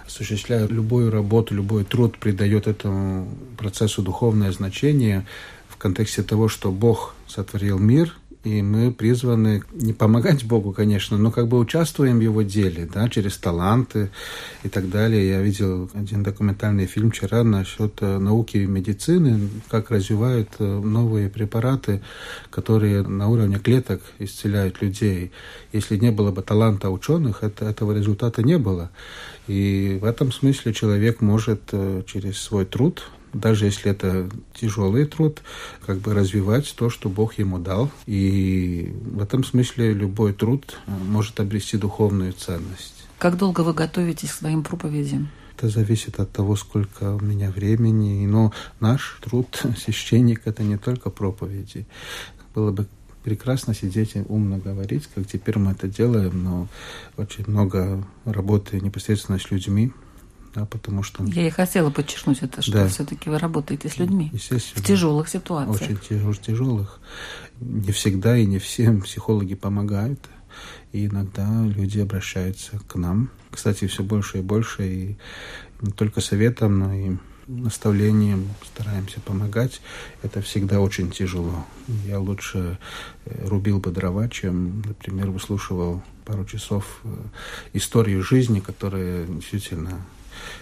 осуществляя 0.05 0.67
любую 0.67 1.09
работу, 1.09 1.55
любой 1.55 1.83
труд, 1.83 2.17
придает 2.19 2.67
этому 2.67 3.27
процессу 3.57 4.03
духовное 4.03 4.51
значение 4.51 5.25
в 5.67 5.77
контексте 5.77 6.21
того, 6.21 6.47
что 6.47 6.71
Бог 6.71 7.15
сотворил 7.27 7.79
мир– 7.79 8.15
и 8.45 8.61
мы 8.61 8.91
призваны 8.91 9.63
не 9.73 9.91
помогать 9.91 10.45
Богу, 10.45 10.71
конечно, 10.71 11.17
но 11.17 11.31
как 11.31 11.47
бы 11.47 11.57
участвуем 11.57 12.19
в 12.19 12.21
Его 12.21 12.43
деле, 12.43 12.87
да, 12.91 13.09
через 13.09 13.37
таланты 13.37 14.11
и 14.63 14.69
так 14.69 14.89
далее. 14.89 15.27
Я 15.27 15.41
видел 15.41 15.89
один 15.95 16.21
документальный 16.21 16.85
фильм 16.85 17.09
вчера 17.09 17.43
насчет 17.43 17.93
э, 18.01 18.19
науки 18.19 18.57
и 18.57 18.67
медицины, 18.67 19.49
как 19.67 19.89
развивают 19.89 20.49
э, 20.59 20.63
новые 20.63 21.27
препараты, 21.27 22.03
которые 22.51 23.01
на 23.01 23.29
уровне 23.29 23.57
клеток 23.57 24.01
исцеляют 24.19 24.79
людей. 24.79 25.31
Если 25.73 25.97
не 25.97 26.11
было 26.11 26.31
бы 26.31 26.43
таланта 26.43 26.91
ученых, 26.91 27.41
это, 27.41 27.65
этого 27.65 27.93
результата 27.93 28.43
не 28.43 28.59
было. 28.59 28.91
И 29.47 29.97
в 29.99 30.05
этом 30.05 30.31
смысле 30.31 30.71
человек 30.71 31.19
может 31.19 31.61
э, 31.71 32.03
через 32.05 32.37
свой 32.37 32.65
труд 32.65 33.03
даже 33.35 33.65
если 33.65 33.91
это 33.91 34.29
тяжелый 34.53 35.05
труд, 35.05 35.41
как 35.85 35.97
бы 35.99 36.13
развивать 36.13 36.73
то, 36.75 36.89
что 36.89 37.09
Бог 37.09 37.37
ему 37.37 37.59
дал. 37.59 37.91
И 38.05 38.93
в 39.05 39.21
этом 39.21 39.43
смысле 39.43 39.93
любой 39.93 40.33
труд 40.33 40.79
э, 40.87 40.91
может 40.91 41.39
обрести 41.39 41.77
духовную 41.77 42.33
ценность. 42.33 43.05
Как 43.19 43.37
долго 43.37 43.61
вы 43.61 43.73
готовитесь 43.73 44.31
к 44.31 44.35
своим 44.35 44.63
проповедям? 44.63 45.29
Это 45.57 45.69
зависит 45.69 46.19
от 46.19 46.31
того, 46.31 46.55
сколько 46.55 47.15
у 47.15 47.19
меня 47.19 47.51
времени. 47.51 48.25
Но 48.25 48.53
наш 48.79 49.19
труд, 49.21 49.63
священник, 49.77 50.41
это 50.45 50.63
не 50.63 50.77
только 50.77 51.09
проповеди. 51.09 51.85
Было 52.53 52.71
бы 52.71 52.87
прекрасно 53.23 53.73
сидеть 53.73 54.15
и 54.15 54.23
умно 54.29 54.59
говорить, 54.59 55.09
как 55.13 55.27
теперь 55.27 55.57
мы 55.57 55.71
это 55.71 55.87
делаем, 55.87 56.43
но 56.43 56.67
очень 57.17 57.43
много 57.47 58.05
работы 58.23 58.79
непосредственно 58.79 59.39
с 59.39 59.49
людьми, 59.49 59.91
да, 60.55 60.65
потому 60.65 61.03
что... 61.03 61.23
Я 61.25 61.45
и 61.45 61.49
хотела 61.49 61.89
подчеркнуть 61.89 62.39
это, 62.41 62.61
что 62.61 62.71
да. 62.71 62.87
все-таки 62.87 63.29
вы 63.29 63.37
работаете 63.37 63.89
с 63.89 63.97
людьми 63.97 64.29
Естественно. 64.31 64.81
в 64.81 64.87
тяжелых 64.87 65.27
ситуациях. 65.27 65.81
Очень 65.81 65.97
тяж, 65.97 66.39
тяжелых. 66.39 66.99
Не 67.59 67.91
всегда 67.91 68.37
и 68.37 68.45
не 68.45 68.57
всем 68.59 69.01
психологи 69.01 69.55
помогают. 69.55 70.29
И 70.93 71.07
иногда 71.07 71.45
люди 71.65 71.99
обращаются 71.99 72.79
к 72.87 72.95
нам. 72.95 73.29
Кстати, 73.51 73.85
все 73.87 74.01
больше 74.01 74.37
и 74.37 74.41
больше, 74.41 74.87
и 74.87 75.17
не 75.81 75.91
только 75.91 76.21
советом, 76.21 76.79
но 76.79 76.93
и 76.93 77.17
наставлением 77.47 78.47
стараемся 78.63 79.19
помогать. 79.19 79.81
Это 80.23 80.41
всегда 80.41 80.79
очень 80.79 81.11
тяжело. 81.11 81.65
Я 82.05 82.19
лучше 82.19 82.79
э, 83.25 83.47
рубил 83.47 83.79
бы 83.79 83.91
дрова, 83.91 84.29
чем, 84.29 84.81
например, 84.81 85.31
выслушивал 85.31 86.01
пару 86.23 86.45
часов 86.45 87.01
э, 87.03 87.09
историю 87.73 88.23
жизни, 88.23 88.61
которая 88.61 89.27
действительно 89.27 89.99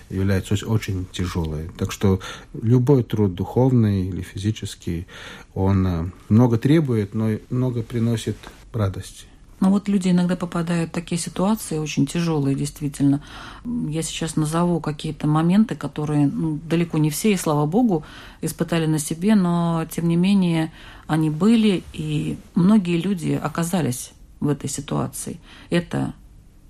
является 0.10 0.54
очень 0.65 1.06
тяжелой. 1.12 1.69
Так 1.78 1.91
что 1.91 2.19
любой 2.62 3.04
труд, 3.04 3.34
духовный 3.34 4.08
или 4.08 4.22
физический, 4.22 5.08
он 5.54 5.88
э, 5.88 6.06
много 6.30 6.58
требует, 6.58 7.13
но 7.13 7.30
много 7.50 7.82
приносит 7.84 8.38
радости. 8.74 9.26
Но 9.63 9.69
вот 9.69 9.88
люди 9.88 10.10
иногда 10.10 10.36
попадают 10.36 10.89
в 10.89 10.93
такие 10.93 11.17
ситуации 11.17 11.78
очень 11.78 12.06
тяжелые, 12.06 12.54
действительно. 12.54 13.24
Я 13.63 14.02
сейчас 14.02 14.36
назову 14.36 14.82
какие-то 14.82 15.26
моменты, 15.26 15.76
которые 15.76 16.28
ну, 16.28 16.60
далеко 16.67 16.98
не 16.98 17.10
все, 17.10 17.32
и 17.32 17.38
слава 17.38 17.65
богу, 17.65 18.04
испытали 18.41 18.88
на 18.88 19.00
себе, 19.00 19.36
но 19.36 19.86
тем 19.89 20.10
не 20.10 20.17
менее 20.17 20.74
они 21.08 21.30
были, 21.30 21.82
и 21.93 22.38
многие 22.56 22.98
люди 22.98 23.39
оказались 23.41 24.12
в 24.41 24.50
этой 24.50 24.69
ситуации. 24.69 25.39
Это 25.69 26.13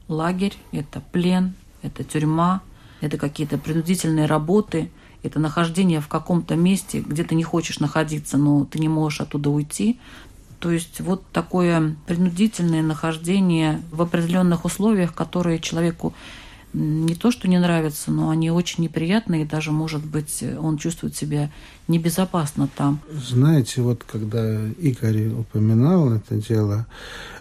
лагерь, 0.07 0.55
это 0.71 1.01
плен, 1.11 1.55
это 1.81 2.03
тюрьма, 2.03 2.61
это 3.03 3.17
какие-то 3.17 3.57
принудительные 3.57 4.27
работы, 4.27 4.89
это 5.23 5.37
нахождение 5.37 5.99
в 5.99 6.07
каком-то 6.07 6.55
месте, 6.55 7.01
где 7.05 7.25
ты 7.25 7.35
не 7.35 7.43
хочешь 7.43 7.79
находиться, 7.79 8.37
но 8.37 8.63
ты 8.63 8.79
не 8.79 8.87
можешь 8.87 9.19
оттуда 9.19 9.49
уйти. 9.49 9.99
То 10.59 10.71
есть 10.71 11.01
вот 11.01 11.21
такое 11.33 11.97
принудительное 12.07 12.81
нахождение 12.81 13.81
в 13.91 14.01
определенных 14.01 14.63
условиях, 14.63 15.13
которые 15.13 15.59
человеку 15.59 16.13
не 16.73 17.15
то, 17.15 17.31
что 17.31 17.47
не 17.47 17.59
нравятся, 17.59 18.11
но 18.11 18.29
они 18.29 18.51
очень 18.51 18.83
неприятные, 18.83 19.43
и 19.43 19.45
даже, 19.45 19.71
может 19.71 20.05
быть, 20.05 20.43
он 20.59 20.77
чувствует 20.77 21.15
себя 21.15 21.51
небезопасно 21.87 22.67
там. 22.75 22.99
Знаете, 23.11 23.81
вот 23.81 24.03
когда 24.03 24.65
Игорь 24.79 25.27
упоминал 25.27 26.13
это 26.13 26.35
дело, 26.35 26.87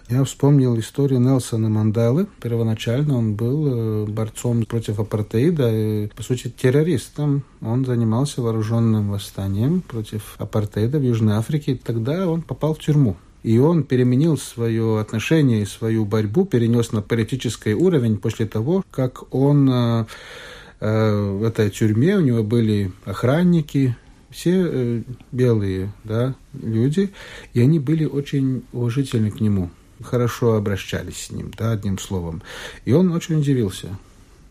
я 0.09 0.23
вспомнил 0.23 0.77
историю 0.79 1.19
Нелсона 1.19 1.69
Мандалы. 1.69 2.27
Первоначально 2.41 3.17
он 3.17 3.35
был 3.35 3.67
э, 3.67 4.05
борцом 4.05 4.65
против 4.65 4.99
апартеида, 4.99 5.71
и, 5.73 6.07
по 6.07 6.23
сути, 6.23 6.49
террористом. 6.49 7.43
Он 7.61 7.85
занимался 7.85 8.41
вооруженным 8.41 9.09
восстанием 9.09 9.81
против 9.81 10.35
апартеида 10.37 10.99
в 10.99 11.03
Южной 11.03 11.35
Африке. 11.35 11.79
Тогда 11.81 12.27
он 12.27 12.41
попал 12.41 12.73
в 12.75 12.79
тюрьму. 12.79 13.15
И 13.43 13.57
он 13.57 13.83
переменил 13.83 14.37
свое 14.37 14.99
отношение 14.99 15.63
и 15.63 15.65
свою 15.65 16.05
борьбу, 16.05 16.45
перенес 16.45 16.93
на 16.93 17.01
политический 17.01 17.73
уровень 17.73 18.17
после 18.17 18.45
того, 18.45 18.83
как 18.89 19.33
он 19.33 19.69
э, 19.69 20.05
э, 20.79 21.31
в 21.39 21.43
этой 21.43 21.69
тюрьме, 21.69 22.17
у 22.17 22.21
него 22.21 22.41
были 22.41 22.91
охранники, 23.03 23.97
все 24.29 24.63
э, 24.65 25.01
белые 25.33 25.91
да, 26.05 26.35
люди, 26.53 27.11
и 27.53 27.59
они 27.59 27.79
были 27.79 28.05
очень 28.05 28.63
уважительны 28.71 29.29
к 29.29 29.41
нему, 29.41 29.69
хорошо 30.01 30.53
обращались 30.53 31.25
с 31.25 31.31
ним, 31.31 31.51
да, 31.57 31.73
одним 31.73 31.99
словом. 31.99 32.41
И 32.85 32.93
он 32.93 33.11
очень 33.11 33.39
удивился 33.39 33.89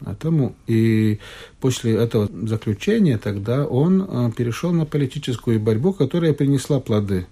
этому. 0.05 0.55
И 0.67 1.19
после 1.61 1.95
этого 1.95 2.29
заключения 2.47 3.17
тогда 3.17 3.65
он 3.65 4.33
перешел 4.33 4.73
на 4.73 4.85
политическую 4.85 5.59
борьбу, 5.61 5.95
которая 5.95 6.35
принесла 6.35 6.79
плоды 6.79 7.27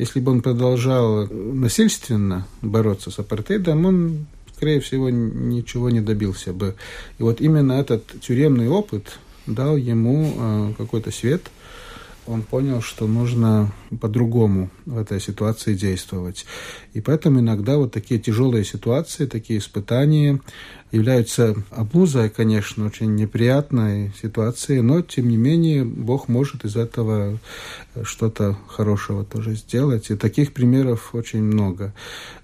если 0.00 0.20
бы 0.20 0.32
он 0.32 0.40
продолжал 0.40 1.26
насильственно 1.26 2.46
бороться 2.62 3.10
с 3.10 3.18
апартеидом, 3.18 3.84
он, 3.84 4.26
скорее 4.56 4.80
всего, 4.80 5.10
ничего 5.10 5.90
не 5.90 6.00
добился 6.00 6.54
бы. 6.54 6.74
И 7.18 7.22
вот 7.22 7.42
именно 7.42 7.72
этот 7.72 8.06
тюремный 8.22 8.68
опыт 8.68 9.18
дал 9.46 9.76
ему 9.76 10.32
э, 10.34 10.72
какой-то 10.78 11.10
свет. 11.10 11.50
Он 12.26 12.42
понял, 12.42 12.80
что 12.80 13.06
нужно 13.06 13.72
по-другому 14.00 14.70
в 14.86 14.96
этой 14.96 15.20
ситуации 15.20 15.74
действовать. 15.74 16.46
И 16.94 17.02
поэтому 17.02 17.40
иногда 17.40 17.76
вот 17.76 17.92
такие 17.92 18.18
тяжелые 18.18 18.64
ситуации, 18.64 19.26
такие 19.26 19.58
испытания, 19.58 20.40
являются 20.92 21.54
обузой, 21.70 22.30
конечно, 22.30 22.86
очень 22.86 23.14
неприятной 23.14 24.12
ситуации, 24.20 24.80
но, 24.80 25.02
тем 25.02 25.28
не 25.28 25.36
менее, 25.36 25.84
Бог 25.84 26.28
может 26.28 26.64
из 26.64 26.76
этого 26.76 27.38
что-то 28.04 28.56
хорошего 28.68 29.24
тоже 29.24 29.54
сделать. 29.54 30.10
И 30.10 30.16
таких 30.16 30.52
примеров 30.52 31.14
очень 31.14 31.42
много. 31.42 31.92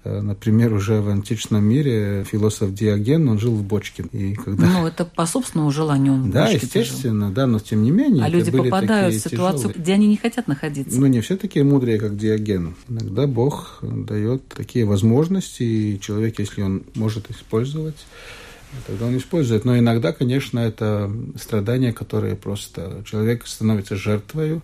Э, 0.03 0.21
например, 0.21 0.73
уже 0.73 1.01
в 1.01 1.09
античном 1.09 1.63
мире 1.63 2.25
философ 2.29 2.73
Диоген, 2.73 3.27
он 3.29 3.39
жил 3.39 3.53
в 3.53 3.63
бочке. 3.63 4.03
И 4.11 4.35
когда... 4.35 4.67
Ну, 4.67 4.87
это 4.87 5.05
по 5.05 5.25
собственному 5.25 5.71
желанию 5.71 6.13
он 6.13 6.31
Да, 6.31 6.47
естественно, 6.47 7.27
жил. 7.27 7.35
да, 7.35 7.47
но 7.47 7.59
тем 7.59 7.83
не 7.83 7.91
менее. 7.91 8.23
А 8.23 8.29
люди 8.29 8.51
попадают 8.51 9.15
в 9.15 9.19
ситуацию, 9.19 9.69
тяжелые. 9.69 9.81
где 9.81 9.93
они 9.93 10.07
не 10.07 10.17
хотят 10.17 10.47
находиться. 10.47 10.99
Ну, 10.99 11.07
не 11.07 11.21
все 11.21 11.37
такие 11.37 11.63
мудрые, 11.63 11.99
как 11.99 12.17
Диоген. 12.17 12.75
Иногда 12.89 13.27
Бог 13.27 13.79
дает 13.81 14.47
такие 14.49 14.85
возможности, 14.85 15.63
и 15.63 15.99
человек, 15.99 16.39
если 16.39 16.61
он 16.61 16.83
может 16.95 17.29
использовать, 17.31 17.97
тогда 18.85 19.05
он 19.05 19.17
использует. 19.17 19.65
Но 19.65 19.77
иногда, 19.77 20.13
конечно, 20.13 20.59
это 20.59 21.11
страдания, 21.35 21.93
которые 21.93 22.35
просто 22.35 23.03
человек 23.05 23.47
становится 23.47 23.95
жертвой. 23.95 24.61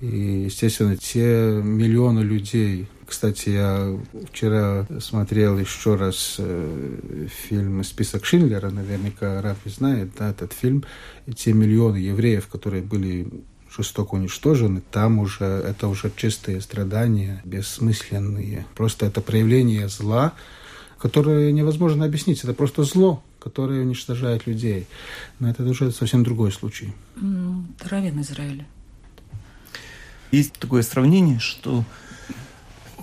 И, 0.00 0.44
естественно, 0.46 0.96
те 0.96 1.60
миллионы 1.62 2.20
людей. 2.20 2.86
Кстати, 3.04 3.48
я 3.48 3.98
вчера 4.30 4.86
смотрел 5.00 5.58
еще 5.58 5.96
раз 5.96 6.36
э, 6.38 7.26
фильм 7.48 7.82
«Список 7.82 8.24
Шиндлера», 8.24 8.70
наверняка 8.70 9.40
Рафи 9.40 9.70
знает, 9.70 10.10
да, 10.16 10.30
этот 10.30 10.52
фильм. 10.52 10.84
И 11.26 11.32
те 11.32 11.52
миллионы 11.52 11.96
евреев, 11.96 12.46
которые 12.48 12.82
были 12.82 13.28
жестоко 13.74 14.14
уничтожены, 14.14 14.82
там 14.90 15.18
уже 15.18 15.44
это 15.44 15.88
уже 15.88 16.12
чистые 16.14 16.60
страдания, 16.60 17.40
бессмысленные. 17.44 18.66
Просто 18.76 19.06
это 19.06 19.20
проявление 19.20 19.88
зла, 19.88 20.34
которое 20.98 21.50
невозможно 21.50 22.04
объяснить. 22.04 22.44
Это 22.44 22.54
просто 22.54 22.82
зло, 22.82 23.22
которое 23.38 23.82
уничтожает 23.82 24.46
людей. 24.46 24.86
Но 25.38 25.48
это 25.48 25.64
уже 25.64 25.90
совсем 25.92 26.24
другой 26.24 26.52
случай. 26.52 26.92
Равен 27.80 28.20
Израиля. 28.20 28.66
Есть 30.30 30.54
такое 30.54 30.82
сравнение, 30.82 31.38
что 31.38 31.84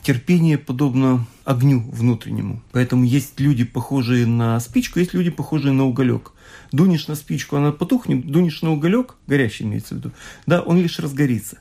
терпение 0.03 0.59
подобно 0.59 1.25
огню 1.45 1.81
внутреннему. 1.91 2.61
Поэтому 2.71 3.05
есть 3.05 3.39
люди, 3.39 3.63
похожие 3.63 4.27
на 4.27 4.59
спичку, 4.59 4.99
есть 4.99 5.13
люди, 5.13 5.31
похожие 5.31 5.73
на 5.73 5.85
уголек. 5.85 6.31
Дунешь 6.71 7.07
на 7.07 7.15
спичку, 7.15 7.55
она 7.55 7.71
потухнет, 7.71 8.27
дунешь 8.27 8.61
на 8.61 8.71
уголек, 8.71 9.15
горящий 9.25 9.63
имеется 9.63 9.95
в 9.95 9.97
виду, 9.97 10.11
да, 10.45 10.61
он 10.61 10.79
лишь 10.79 10.99
разгорится. 10.99 11.57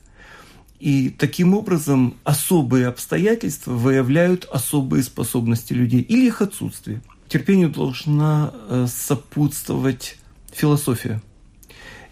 И 0.79 1.09
таким 1.09 1.55
образом 1.55 2.15
особые 2.23 2.87
обстоятельства 2.87 3.71
выявляют 3.71 4.45
особые 4.45 5.01
способности 5.01 5.73
людей 5.73 6.01
или 6.01 6.27
их 6.27 6.41
отсутствие. 6.41 7.01
Терпению 7.27 7.69
должна 7.69 8.53
э, 8.53 8.87
сопутствовать 8.87 10.17
философия 10.51 11.21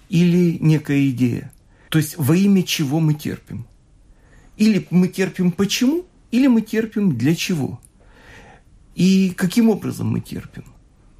или 0.10 0.58
некая 0.60 1.10
идея. 1.10 1.52
То 1.89 1.99
есть 1.99 2.15
во 2.17 2.36
имя 2.36 2.63
чего 2.63 2.99
мы 2.99 3.13
терпим. 3.13 3.65
Или 4.58 4.86
мы 4.89 5.08
терпим 5.08 5.52
почему, 5.52 6.06
или 6.32 6.47
мы 6.47 6.62
терпим 6.62 7.17
для 7.17 7.36
чего. 7.36 7.80
И 8.95 9.32
каким 9.36 9.69
образом 9.69 10.08
мы 10.08 10.19
терпим. 10.19 10.65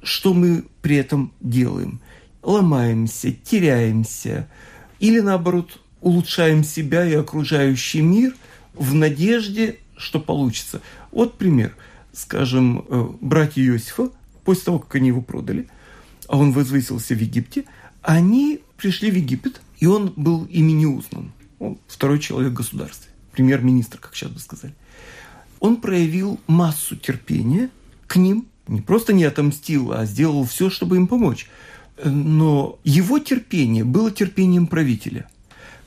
Что 0.02 0.34
мы 0.34 0.64
при 0.82 0.96
этом 0.96 1.32
делаем. 1.40 2.00
Ломаемся, 2.42 3.32
теряемся. 3.32 4.48
Или 5.00 5.20
наоборот, 5.20 5.80
улучшаем 6.00 6.62
себя 6.62 7.06
и 7.06 7.14
окружающий 7.14 8.02
мир 8.02 8.34
в 8.74 8.94
надежде, 8.94 9.78
что 9.96 10.20
получится. 10.20 10.80
Вот 11.10 11.38
пример. 11.38 11.74
Скажем, 12.14 12.84
э, 12.88 13.08
братья 13.20 13.62
Иосифа, 13.62 14.10
после 14.44 14.64
того, 14.64 14.78
как 14.78 14.94
они 14.94 15.08
его 15.08 15.20
продали, 15.20 15.68
а 16.28 16.38
он 16.38 16.52
возвысился 16.52 17.14
в 17.14 17.20
Египте, 17.20 17.64
они 18.02 18.60
пришли 18.76 19.10
в 19.10 19.16
Египет, 19.16 19.60
и 19.78 19.86
он 19.86 20.12
был 20.16 20.44
ими 20.44 20.72
не 20.72 20.86
узнан. 20.86 21.32
Он 21.58 21.78
второй 21.88 22.18
человек 22.18 22.52
в 22.52 22.56
государстве, 22.56 23.10
премьер-министр, 23.32 23.98
как 23.98 24.14
сейчас 24.14 24.30
бы 24.30 24.38
сказали. 24.38 24.74
Он 25.60 25.76
проявил 25.76 26.38
массу 26.46 26.96
терпения 26.96 27.70
к 28.06 28.16
ним, 28.16 28.46
не 28.68 28.80
просто 28.80 29.12
не 29.12 29.24
отомстил, 29.24 29.92
а 29.92 30.04
сделал 30.04 30.44
все, 30.44 30.70
чтобы 30.70 30.96
им 30.96 31.06
помочь. 31.06 31.48
Но 32.04 32.78
его 32.84 33.18
терпение 33.18 33.84
было 33.84 34.10
терпением 34.10 34.66
правителя. 34.66 35.28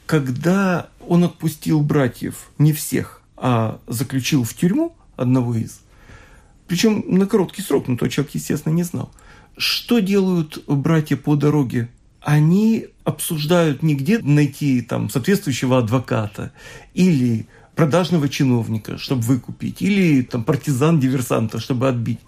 Когда 0.06 0.90
он 1.08 1.24
отпустил 1.24 1.82
братьев, 1.82 2.50
не 2.58 2.74
всех, 2.74 3.22
а 3.36 3.80
заключил 3.88 4.44
в 4.44 4.54
тюрьму 4.54 4.96
одного 5.16 5.56
из, 5.56 5.82
причем 6.67 7.03
на 7.08 7.25
короткий 7.25 7.62
срок, 7.62 7.88
но 7.88 7.97
тот 7.97 8.12
человек, 8.12 8.36
естественно, 8.36 8.73
не 8.73 8.84
знал. 8.84 9.12
Что 9.58 9.99
делают 9.99 10.63
братья 10.67 11.17
по 11.17 11.36
дороге? 11.36 11.89
Они 12.21 12.88
обсуждают 13.03 13.84
не 13.84 13.95
где 13.95 14.19
найти 14.19 14.82
там 14.82 15.10
соответствующего 15.10 15.77
адвоката 15.77 16.51
или 16.93 17.47
продажного 17.75 18.27
чиновника, 18.27 18.97
чтобы 18.97 19.21
выкупить, 19.21 19.82
или 19.82 20.23
там 20.23 20.43
партизан-диверсанта, 20.43 21.60
чтобы 21.60 21.88
отбить, 21.88 22.19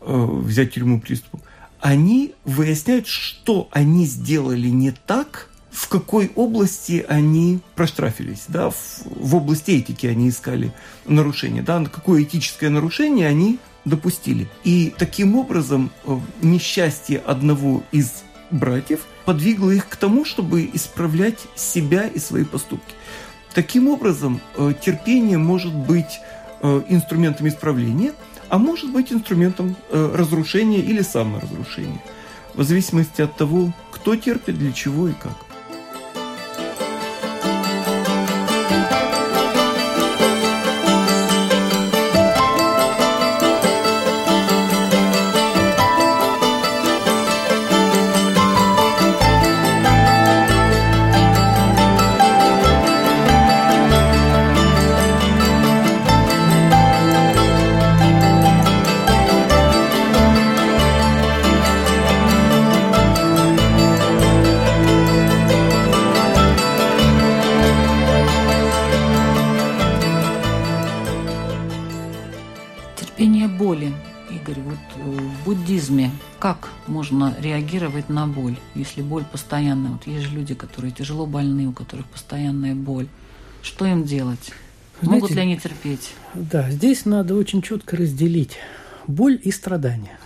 э, 0.00 0.26
взять 0.42 0.74
тюрьму 0.74 1.00
приступом. 1.00 1.42
Они 1.80 2.32
выясняют, 2.44 3.06
что 3.06 3.68
они 3.70 4.06
сделали 4.06 4.68
не 4.68 4.90
так, 4.90 5.50
в 5.76 5.88
какой 5.88 6.32
области 6.34 7.04
они 7.06 7.60
проштрафились, 7.74 8.44
да, 8.48 8.70
в, 8.70 8.76
в 9.04 9.36
области 9.36 9.72
этики 9.72 10.06
они 10.06 10.30
искали 10.30 10.72
нарушение, 11.04 11.62
да, 11.62 11.84
какое 11.84 12.22
этическое 12.22 12.70
нарушение 12.70 13.28
они 13.28 13.58
допустили. 13.84 14.48
И 14.64 14.94
таким 14.96 15.36
образом 15.36 15.90
э, 16.06 16.18
несчастье 16.40 17.18
одного 17.18 17.82
из 17.92 18.24
братьев 18.50 19.00
подвигло 19.26 19.70
их 19.70 19.86
к 19.90 19.96
тому, 19.96 20.24
чтобы 20.24 20.70
исправлять 20.72 21.40
себя 21.56 22.06
и 22.06 22.18
свои 22.18 22.44
поступки. 22.44 22.94
Таким 23.52 23.88
образом, 23.88 24.40
э, 24.56 24.72
терпение 24.82 25.36
может 25.36 25.74
быть 25.74 26.20
э, 26.62 26.82
инструментом 26.88 27.48
исправления, 27.48 28.14
а 28.48 28.56
может 28.56 28.90
быть 28.90 29.12
инструментом 29.12 29.76
разрушения 29.90 30.78
или 30.78 31.02
саморазрушения, 31.02 32.00
в 32.54 32.62
зависимости 32.62 33.20
от 33.20 33.36
того, 33.36 33.74
кто 33.90 34.16
терпит, 34.16 34.56
для 34.56 34.72
чего 34.72 35.08
и 35.08 35.12
как. 35.12 35.45
Реагировать 77.38 78.08
на 78.08 78.26
боль, 78.26 78.56
если 78.74 79.02
боль 79.02 79.24
постоянная. 79.24 79.92
Вот 79.92 80.06
есть 80.06 80.26
же 80.26 80.34
люди, 80.34 80.54
которые 80.54 80.92
тяжело 80.92 81.26
больны, 81.26 81.66
у 81.66 81.72
которых 81.72 82.06
постоянная 82.06 82.74
боль. 82.74 83.08
Что 83.62 83.86
им 83.86 84.04
делать? 84.04 84.52
Знаете, 85.00 85.20
Могут 85.20 85.30
ли 85.36 85.40
они 85.40 85.58
терпеть? 85.58 86.12
Да, 86.34 86.70
здесь 86.70 87.04
надо 87.04 87.34
очень 87.34 87.62
четко 87.62 87.96
разделить 87.96 88.56
боль 89.06 89.38
и 89.42 89.50
страдания. 89.50 90.18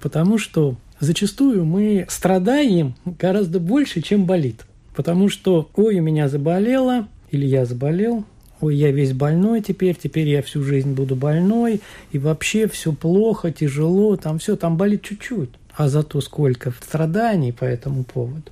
Потому 0.00 0.38
что 0.38 0.76
зачастую 1.00 1.64
мы 1.64 2.06
страдаем 2.08 2.94
гораздо 3.04 3.60
больше, 3.60 4.00
чем 4.00 4.24
болит. 4.24 4.64
Потому 4.94 5.28
что, 5.28 5.70
ой, 5.74 5.98
у 5.98 6.02
меня 6.02 6.28
заболело, 6.28 7.08
или 7.30 7.46
я 7.46 7.64
заболел, 7.64 8.24
ой, 8.60 8.76
я 8.76 8.92
весь 8.92 9.12
больной 9.12 9.60
теперь, 9.60 9.96
теперь 9.96 10.28
я 10.28 10.42
всю 10.42 10.62
жизнь 10.62 10.92
буду 10.92 11.16
больной, 11.16 11.80
и 12.12 12.18
вообще 12.18 12.68
все 12.68 12.92
плохо, 12.92 13.50
тяжело, 13.50 14.16
там 14.16 14.38
все, 14.38 14.54
там 14.56 14.76
болит 14.76 15.02
чуть-чуть, 15.02 15.50
а 15.76 15.88
зато 15.88 16.20
сколько 16.20 16.72
страданий 16.80 17.52
по 17.52 17.64
этому 17.64 18.04
поводу. 18.04 18.50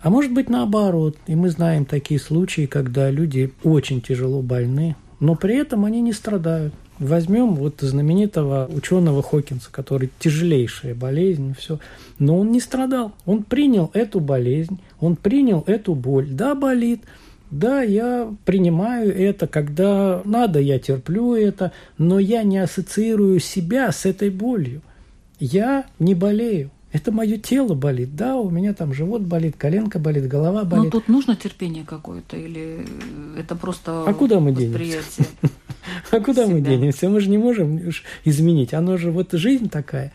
А 0.00 0.10
может 0.10 0.32
быть 0.32 0.48
наоборот, 0.48 1.16
и 1.26 1.34
мы 1.34 1.50
знаем 1.50 1.84
такие 1.84 2.20
случаи, 2.20 2.66
когда 2.66 3.10
люди 3.10 3.52
очень 3.64 4.00
тяжело 4.00 4.42
больны, 4.42 4.94
но 5.20 5.34
при 5.34 5.56
этом 5.56 5.84
они 5.84 6.00
не 6.00 6.12
страдают. 6.12 6.74
Возьмем 6.98 7.56
вот 7.56 7.80
знаменитого 7.80 8.70
ученого 8.72 9.22
Хокинса, 9.22 9.68
который 9.70 10.10
тяжелейшая 10.18 10.94
болезнь, 10.94 11.54
все, 11.58 11.78
но 12.18 12.38
он 12.38 12.52
не 12.52 12.60
страдал. 12.60 13.12
Он 13.26 13.42
принял 13.42 13.90
эту 13.92 14.20
болезнь, 14.20 14.80
он 15.00 15.16
принял 15.16 15.62
эту 15.66 15.94
боль. 15.94 16.28
Да, 16.30 16.54
болит, 16.54 17.02
да, 17.50 17.82
я 17.82 18.32
принимаю 18.44 19.14
это, 19.14 19.46
когда 19.46 20.22
надо, 20.24 20.58
я 20.58 20.78
терплю 20.78 21.34
это, 21.34 21.72
но 21.98 22.18
я 22.18 22.42
не 22.42 22.58
ассоциирую 22.58 23.40
себя 23.40 23.92
с 23.92 24.06
этой 24.06 24.30
болью. 24.30 24.82
Я 25.38 25.86
не 25.98 26.14
болею. 26.14 26.70
Это 26.92 27.12
мое 27.12 27.36
тело 27.36 27.74
болит. 27.74 28.16
Да, 28.16 28.36
у 28.36 28.48
меня 28.48 28.72
там 28.72 28.94
живот 28.94 29.22
болит, 29.22 29.56
коленка 29.58 29.98
болит, 29.98 30.28
голова 30.28 30.64
болит. 30.64 30.84
Но 30.84 30.90
тут 30.90 31.08
нужно 31.08 31.36
терпение 31.36 31.84
какое-то 31.84 32.36
или 32.36 32.86
это 33.36 33.54
просто 33.54 34.04
А 34.04 34.14
куда 34.14 34.40
мы 34.40 34.52
денемся? 34.52 35.24
А 36.10 36.20
куда 36.20 36.46
мы 36.46 36.60
денемся? 36.60 37.08
Мы 37.08 37.20
же 37.20 37.28
не 37.30 37.38
можем 37.38 37.80
изменить. 38.24 38.74
Оно 38.74 38.96
же 38.96 39.10
вот 39.10 39.32
жизнь 39.32 39.68
такая. 39.68 40.12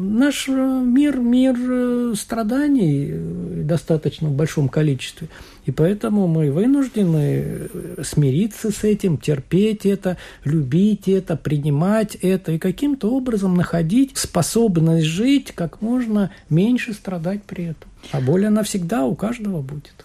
Наш 0.00 0.48
э, 0.48 0.52
мир– 0.52 1.18
мир 1.18 1.56
э, 1.58 2.14
страданий 2.16 3.08
э, 3.10 3.62
достаточно 3.64 4.28
в 4.28 4.32
большом 4.32 4.68
количестве. 4.68 5.28
И 5.66 5.72
поэтому 5.72 6.28
мы 6.28 6.52
вынуждены 6.52 7.68
смириться 8.04 8.70
с 8.70 8.84
этим, 8.84 9.18
терпеть 9.18 9.84
это, 9.84 10.16
любить 10.44 11.08
это, 11.08 11.36
принимать 11.36 12.14
это 12.14 12.52
и 12.52 12.58
каким-то 12.58 13.10
образом 13.10 13.56
находить 13.56 14.16
способность 14.16 15.04
жить 15.04 15.50
как 15.52 15.82
можно 15.82 16.30
меньше 16.48 16.92
страдать 16.92 17.42
при 17.42 17.64
этом. 17.64 17.90
А 18.12 18.20
боль 18.20 18.46
она 18.46 18.62
всегда 18.62 19.04
у 19.04 19.16
каждого 19.16 19.62
будет. 19.62 20.04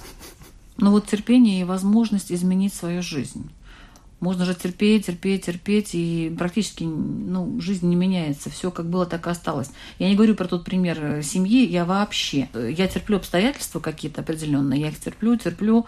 Но 0.78 0.90
вот 0.90 1.06
терпение 1.06 1.62
и 1.62 1.66
возможность 1.66 2.32
изменить 2.32 2.74
свою 2.74 3.04
жизнь. 3.04 3.48
Можно 4.24 4.46
же 4.46 4.56
терпеть, 4.56 5.08
терпеть, 5.08 5.46
терпеть, 5.46 5.90
и 5.92 6.34
практически 6.40 6.86
ну, 6.86 7.60
жизнь 7.60 7.90
не 7.90 7.98
меняется. 7.98 8.50
Все 8.50 8.72
как 8.72 8.90
было, 8.90 9.06
так 9.06 9.28
и 9.28 9.30
осталось. 9.30 9.70
Я 10.00 10.08
не 10.08 10.16
говорю 10.16 10.34
про 10.36 10.48
тот 10.48 10.64
пример 10.64 10.98
э, 11.04 11.22
семьи, 11.24 11.68
я 11.68 11.84
вообще. 11.84 12.48
Я 12.54 12.88
терплю 12.88 13.18
обстоятельства 13.18 13.82
какие-то 13.82 14.22
определенные, 14.22 14.80
я 14.80 14.88
их 14.88 14.98
терплю, 14.98 15.36
терплю, 15.36 15.88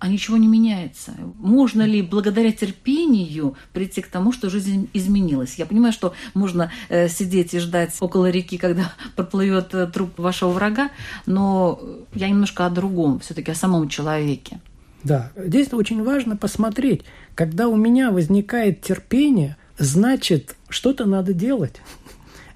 а 0.00 0.08
ничего 0.08 0.36
не 0.36 0.48
меняется. 0.48 1.14
Можно 1.38 1.82
ли 1.82 2.02
благодаря 2.02 2.50
терпению 2.50 3.54
прийти 3.72 4.02
к 4.02 4.08
тому, 4.08 4.32
что 4.32 4.50
жизнь 4.50 4.90
изменилась? 4.92 5.54
Я 5.58 5.66
понимаю, 5.66 5.92
что 5.92 6.14
можно 6.34 6.72
э, 6.88 7.08
сидеть 7.08 7.54
и 7.54 7.60
ждать 7.60 7.94
около 8.00 8.30
реки, 8.30 8.58
когда 8.58 8.92
проплывет 9.14 9.72
э, 9.74 9.86
труп 9.86 10.18
вашего 10.18 10.50
врага, 10.50 10.90
но 11.24 11.80
я 12.14 12.28
немножко 12.28 12.66
о 12.66 12.70
другом, 12.70 13.20
все-таки 13.20 13.52
о 13.52 13.54
самом 13.54 13.88
человеке. 13.88 14.58
Да, 15.04 15.32
здесь 15.36 15.72
очень 15.72 16.02
важно 16.02 16.36
посмотреть, 16.36 17.02
когда 17.34 17.68
у 17.68 17.76
меня 17.76 18.10
возникает 18.10 18.82
терпение, 18.82 19.56
значит, 19.78 20.56
что-то 20.68 21.04
надо 21.04 21.32
делать. 21.32 21.80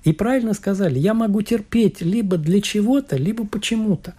И 0.04 0.12
правильно 0.12 0.52
сказали, 0.52 0.98
я 0.98 1.14
могу 1.14 1.42
терпеть 1.42 2.00
либо 2.00 2.36
для 2.36 2.60
чего-то, 2.60 3.16
либо 3.16 3.46
почему-то. 3.46 4.14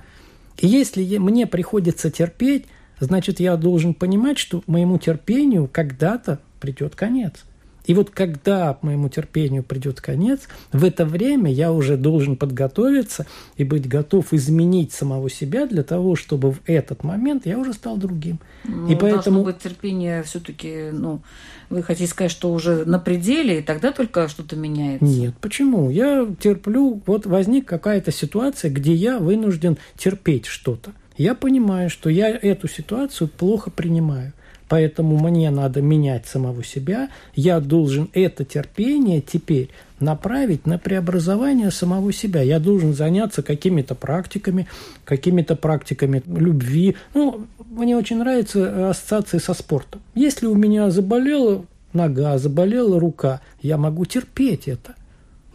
И 0.57 0.67
если 0.67 1.17
мне 1.17 1.45
приходится 1.45 2.09
терпеть, 2.09 2.65
значит, 2.99 3.41
я 3.41 3.57
должен 3.57 3.93
понимать, 3.93 4.37
что 4.37 4.63
моему 4.67 4.97
терпению 4.97 5.69
когда-то 5.71 6.39
придет 6.61 6.95
конец. 6.95 7.43
И 7.85 7.93
вот 7.93 8.09
когда 8.09 8.77
моему 8.81 9.09
терпению 9.09 9.63
придет 9.63 9.99
конец, 10.01 10.41
в 10.71 10.83
это 10.83 11.05
время 11.05 11.51
я 11.51 11.71
уже 11.71 11.97
должен 11.97 12.37
подготовиться 12.37 13.25
и 13.57 13.63
быть 13.63 13.87
готов 13.87 14.33
изменить 14.33 14.93
самого 14.93 15.29
себя 15.29 15.65
для 15.65 15.83
того, 15.83 16.15
чтобы 16.15 16.53
в 16.53 16.61
этот 16.65 17.03
момент 17.03 17.45
я 17.45 17.57
уже 17.57 17.73
стал 17.73 17.97
другим. 17.97 18.39
Ну, 18.63 18.87
и 18.87 18.95
поэтому 18.95 19.43
быть 19.43 19.59
терпение 19.59 20.23
все-таки, 20.23 20.89
ну, 20.91 21.21
вы 21.69 21.83
хотите 21.83 22.09
сказать, 22.09 22.31
что 22.31 22.53
уже 22.53 22.85
на 22.85 22.99
пределе, 22.99 23.59
и 23.59 23.61
тогда 23.61 23.91
только 23.91 24.27
что-то 24.27 24.55
меняется? 24.55 25.05
Нет, 25.05 25.33
почему? 25.41 25.89
Я 25.89 26.27
терплю, 26.39 27.01
вот 27.05 27.25
возник 27.25 27.67
какая-то 27.67 28.11
ситуация, 28.11 28.71
где 28.71 28.93
я 28.93 29.19
вынужден 29.19 29.77
терпеть 29.97 30.45
что-то. 30.45 30.91
Я 31.17 31.35
понимаю, 31.35 31.89
что 31.89 32.09
я 32.09 32.29
эту 32.29 32.67
ситуацию 32.67 33.27
плохо 33.27 33.69
принимаю. 33.69 34.33
Поэтому 34.73 35.19
мне 35.19 35.51
надо 35.51 35.83
менять 35.83 36.25
самого 36.25 36.63
себя. 36.63 37.09
Я 37.35 37.59
должен 37.59 38.09
это 38.13 38.43
терпение 38.43 39.21
теперь 39.21 39.69
направить 39.99 40.65
на 40.65 40.79
преобразование 40.79 41.69
самого 41.69 42.11
себя. 42.11 42.41
Я 42.41 42.59
должен 42.59 42.95
заняться 42.95 43.43
какими-то 43.43 43.93
практиками, 43.93 44.67
какими-то 45.05 45.55
практиками 45.55 46.23
любви. 46.25 46.95
Ну, 47.13 47.45
мне 47.69 47.95
очень 47.95 48.17
нравятся 48.17 48.89
ассоциации 48.89 49.37
со 49.37 49.53
спортом. 49.53 50.01
Если 50.15 50.47
у 50.47 50.55
меня 50.55 50.89
заболела 50.89 51.63
нога, 51.93 52.39
заболела 52.39 52.99
рука, 52.99 53.41
я 53.61 53.77
могу 53.77 54.05
терпеть 54.05 54.67
это. 54.67 54.95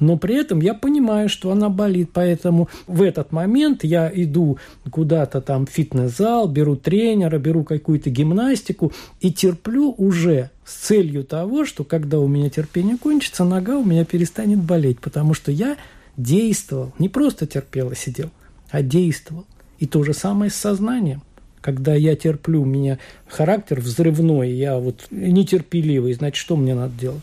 Но 0.01 0.17
при 0.17 0.37
этом 0.37 0.61
я 0.61 0.75
понимаю, 0.75 1.29
что 1.29 1.51
она 1.51 1.69
болит, 1.69 2.11
поэтому 2.13 2.69
в 2.87 3.03
этот 3.03 3.33
момент 3.33 3.85
я 3.85 4.11
иду 4.15 4.59
куда-то 4.91 5.41
там 5.41 5.67
в 5.67 5.71
фитнес-зал, 5.71 6.49
беру 6.49 6.77
тренера, 6.77 7.39
беру 7.39 7.65
какую-то 7.65 8.11
гимнастику 8.11 8.93
и 9.21 9.33
терплю 9.33 9.95
уже 9.97 10.51
с 10.65 10.75
целью 10.75 11.25
того, 11.25 11.65
что 11.65 11.85
когда 11.85 12.21
у 12.21 12.29
меня 12.29 12.51
терпение 12.51 12.97
кончится, 12.97 13.45
нога 13.45 13.79
у 13.79 13.85
меня 13.85 14.05
перестанет 14.05 14.59
болеть, 14.59 15.01
потому 15.01 15.35
что 15.35 15.51
я 15.51 15.77
действовал, 16.17 16.93
не 16.99 17.09
просто 17.09 17.47
терпел 17.47 17.91
и 17.91 17.95
сидел, 17.95 18.31
а 18.71 18.83
действовал. 18.83 19.47
И 19.79 19.87
то 19.87 20.03
же 20.03 20.13
самое 20.13 20.51
с 20.51 20.57
сознанием. 20.57 21.23
Когда 21.61 21.95
я 21.95 22.17
терплю, 22.17 22.63
у 22.63 22.65
меня 22.65 22.99
характер 23.27 23.81
взрывной, 23.81 24.51
я 24.51 24.79
вот 24.79 25.07
нетерпеливый, 25.11 26.13
значит, 26.15 26.37
что 26.37 26.57
мне 26.57 26.75
надо 26.75 26.93
делать? 26.99 27.23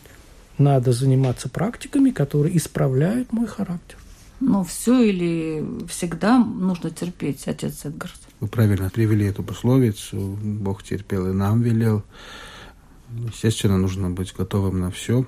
Надо 0.58 0.92
заниматься 0.92 1.48
практиками, 1.48 2.10
которые 2.10 2.56
исправляют 2.56 3.32
мой 3.32 3.46
характер. 3.46 3.98
Но 4.40 4.64
все 4.64 5.02
или 5.02 5.64
всегда 5.88 6.38
нужно 6.38 6.90
терпеть, 6.90 7.46
отец 7.48 7.84
Эдгард? 7.84 8.16
Вы 8.40 8.48
правильно 8.48 8.90
привели 8.90 9.26
эту 9.26 9.42
пословицу. 9.42 10.38
Бог 10.42 10.82
терпел 10.82 11.30
и 11.30 11.32
нам 11.32 11.62
велел. 11.62 12.02
Естественно, 13.32 13.78
нужно 13.78 14.10
быть 14.10 14.34
готовым 14.36 14.80
на 14.80 14.90
все. 14.90 15.26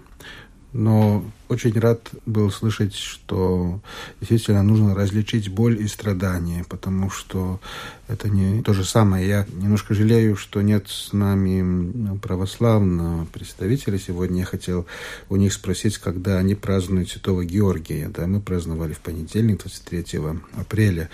Но 0.73 1.25
очень 1.49 1.79
рад 1.79 2.11
был 2.27 2.51
слышать, 2.51 2.95
что 2.95 3.81
действительно 4.21 4.63
нужно 4.63 4.95
различить 4.95 5.49
боль 5.49 5.81
и 5.81 5.89
страдания, 5.89 6.65
потому 6.69 7.09
что 7.09 7.59
это 8.07 8.29
не 8.29 8.63
то 8.63 8.75
же 8.75 8.85
самое. 8.85 9.27
Я 9.27 9.47
немножко 9.55 9.95
жалею, 9.95 10.37
что 10.37 10.61
нет 10.61 10.89
с 10.89 11.15
нами 11.15 12.19
православного 12.19 13.25
представителя 13.27 13.99
сегодня. 13.99 14.41
Я 14.41 14.45
хотел 14.45 14.87
у 15.31 15.37
них 15.37 15.55
спросить, 15.55 15.97
когда 15.97 16.39
они 16.39 16.55
празднуют 16.55 17.09
Святого 17.09 17.47
Георгия. 17.47 18.11
Да, 18.15 18.27
мы 18.27 18.41
праздновали 18.41 18.93
в 18.93 19.01
понедельник, 19.01 19.63
23 19.63 20.21
апреля. 20.55 21.09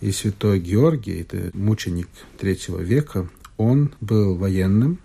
И 0.00 0.10
Святой 0.10 0.58
Георгий, 0.58 1.20
это 1.20 1.50
мученик 1.52 2.08
третьего 2.38 2.80
века, 2.80 3.28
он 3.58 3.92
был 4.00 4.36
военным, 4.36 4.98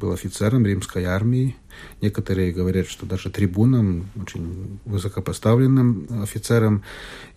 был 0.00 0.12
офицером 0.12 0.66
римской 0.66 1.04
армии. 1.04 1.56
Некоторые 2.00 2.52
говорят, 2.52 2.88
что 2.88 3.06
даже 3.06 3.30
трибуном, 3.30 4.08
очень 4.20 4.80
высокопоставленным 4.84 6.08
офицером. 6.22 6.82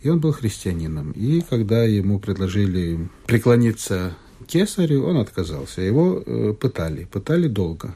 И 0.02 0.10
он 0.10 0.20
был 0.20 0.32
христианином. 0.32 1.12
И 1.12 1.42
когда 1.42 1.84
ему 1.84 2.20
предложили 2.20 3.08
преклониться 3.28 4.16
кесарю, 4.48 5.06
он 5.06 5.18
отказался. 5.18 5.82
Его 5.82 6.24
э, 6.26 6.54
пытали, 6.60 7.06
пытали 7.06 7.48
долго. 7.48 7.96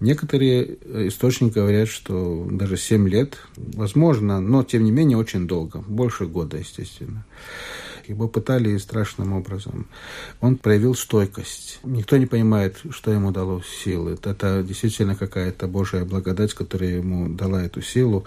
Некоторые 0.00 0.78
источники 1.08 1.54
говорят, 1.54 1.88
что 1.88 2.46
даже 2.50 2.76
7 2.76 3.08
лет, 3.08 3.38
возможно, 3.56 4.40
но 4.40 4.64
тем 4.64 4.84
не 4.84 4.90
менее 4.90 5.16
очень 5.16 5.46
долго, 5.46 5.78
больше 5.86 6.26
года, 6.26 6.56
естественно. 6.56 7.24
Его 8.08 8.28
пытали 8.28 8.76
страшным 8.78 9.32
образом. 9.32 9.86
Он 10.40 10.56
проявил 10.56 10.94
стойкость. 10.94 11.80
Никто 11.82 12.16
не 12.16 12.26
понимает, 12.26 12.78
что 12.90 13.12
ему 13.12 13.30
дало 13.30 13.62
силы. 13.62 14.18
Это 14.22 14.62
действительно 14.62 15.16
какая-то 15.16 15.66
Божья 15.66 16.04
благодать, 16.04 16.54
которая 16.54 16.90
ему 16.96 17.28
дала 17.28 17.62
эту 17.62 17.82
силу. 17.82 18.24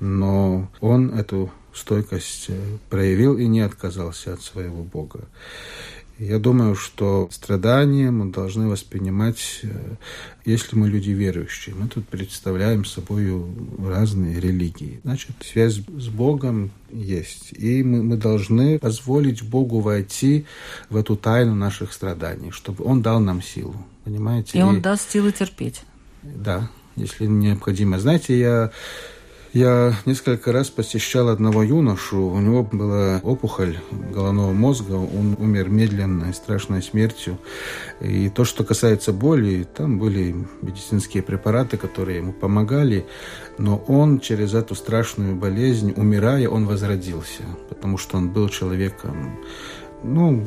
Но 0.00 0.70
он 0.80 1.10
эту 1.10 1.50
стойкость 1.72 2.48
проявил 2.90 3.38
и 3.38 3.46
не 3.46 3.60
отказался 3.60 4.34
от 4.34 4.42
своего 4.42 4.82
Бога. 4.82 5.26
Я 6.22 6.38
думаю, 6.38 6.76
что 6.76 7.28
страдания 7.32 8.12
мы 8.12 8.30
должны 8.30 8.68
воспринимать, 8.68 9.58
э, 9.64 9.96
если 10.44 10.76
мы 10.76 10.88
люди 10.88 11.10
верующие. 11.10 11.74
Мы 11.74 11.88
тут 11.88 12.06
представляем 12.06 12.84
собой 12.84 13.44
разные 13.84 14.38
религии. 14.38 15.00
Значит, 15.02 15.32
связь 15.40 15.78
с 15.78 16.08
Богом 16.08 16.70
есть. 16.92 17.52
И 17.54 17.82
мы, 17.82 18.04
мы 18.04 18.16
должны 18.16 18.78
позволить 18.78 19.42
Богу 19.42 19.80
войти 19.80 20.46
в 20.90 20.96
эту 20.96 21.16
тайну 21.16 21.56
наших 21.56 21.92
страданий, 21.92 22.52
чтобы 22.52 22.84
Он 22.84 23.02
дал 23.02 23.18
нам 23.18 23.42
силу. 23.42 23.74
Понимаете? 24.04 24.60
И 24.60 24.62
Он 24.62 24.76
и, 24.76 24.80
даст 24.80 25.10
силы 25.10 25.32
терпеть. 25.32 25.82
Да, 26.22 26.70
если 26.94 27.26
необходимо. 27.26 27.98
Знаете, 27.98 28.38
я 28.38 28.70
я 29.52 29.94
несколько 30.06 30.50
раз 30.50 30.70
посещал 30.70 31.28
одного 31.28 31.62
юношу. 31.62 32.26
У 32.28 32.38
него 32.40 32.62
была 32.62 33.20
опухоль 33.22 33.78
головного 33.90 34.52
мозга. 34.52 34.94
Он 34.94 35.36
умер 35.38 35.68
медленной, 35.68 36.32
страшной 36.32 36.82
смертью. 36.82 37.38
И 38.00 38.30
то, 38.30 38.44
что 38.44 38.64
касается 38.64 39.12
боли, 39.12 39.66
там 39.76 39.98
были 39.98 40.34
медицинские 40.62 41.22
препараты, 41.22 41.76
которые 41.76 42.18
ему 42.18 42.32
помогали. 42.32 43.06
Но 43.58 43.76
он 43.88 44.20
через 44.20 44.54
эту 44.54 44.74
страшную 44.74 45.36
болезнь, 45.36 45.92
умирая, 45.96 46.48
он 46.48 46.66
возродился. 46.66 47.42
Потому 47.68 47.98
что 47.98 48.16
он 48.16 48.30
был 48.30 48.48
человеком... 48.48 49.38
Ну, 50.02 50.44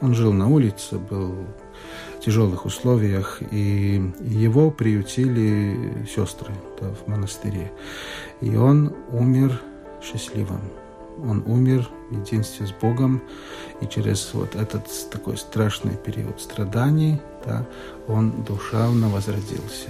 он 0.00 0.14
жил 0.14 0.32
на 0.32 0.48
улице, 0.48 0.98
был 0.98 1.46
тяжелых 2.26 2.66
условиях, 2.66 3.40
и 3.52 4.02
его 4.20 4.70
приютили 4.72 6.04
сестры 6.12 6.52
да, 6.80 6.90
в 6.90 7.08
монастыре. 7.08 7.70
И 8.40 8.56
он 8.56 8.94
умер 9.12 9.60
счастливым. 10.02 10.60
Он 11.24 11.42
умер 11.46 11.88
в 12.10 12.20
единстве 12.20 12.66
с 12.66 12.72
Богом, 12.72 13.22
и 13.80 13.86
через 13.86 14.34
вот 14.34 14.54
этот 14.54 14.86
такой 15.10 15.38
страшный 15.38 15.96
период 15.96 16.40
страданий, 16.40 17.20
да, 17.44 17.64
он 18.06 18.42
душевно 18.42 19.08
возродился. 19.08 19.88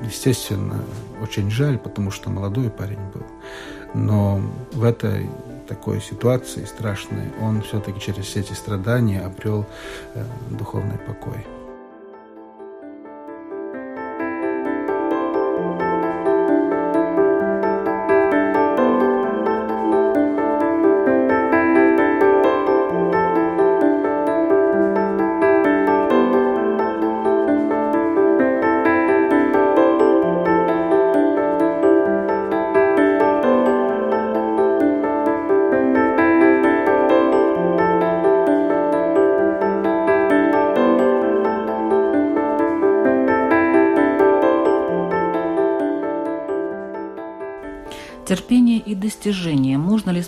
Естественно, 0.00 0.84
очень 1.20 1.50
жаль, 1.50 1.78
потому 1.78 2.10
что 2.10 2.30
молодой 2.30 2.70
парень 2.70 3.00
был. 3.12 3.26
Но 3.94 4.40
в 4.72 4.84
этой 4.84 5.28
такой 5.68 6.00
ситуации 6.00 6.64
страшной 6.64 7.32
он 7.40 7.62
все-таки 7.62 8.00
через 8.00 8.36
эти 8.36 8.52
страдания 8.52 9.20
обрел 9.20 9.66
э, 10.14 10.24
духовный 10.50 10.98
покой. 10.98 11.44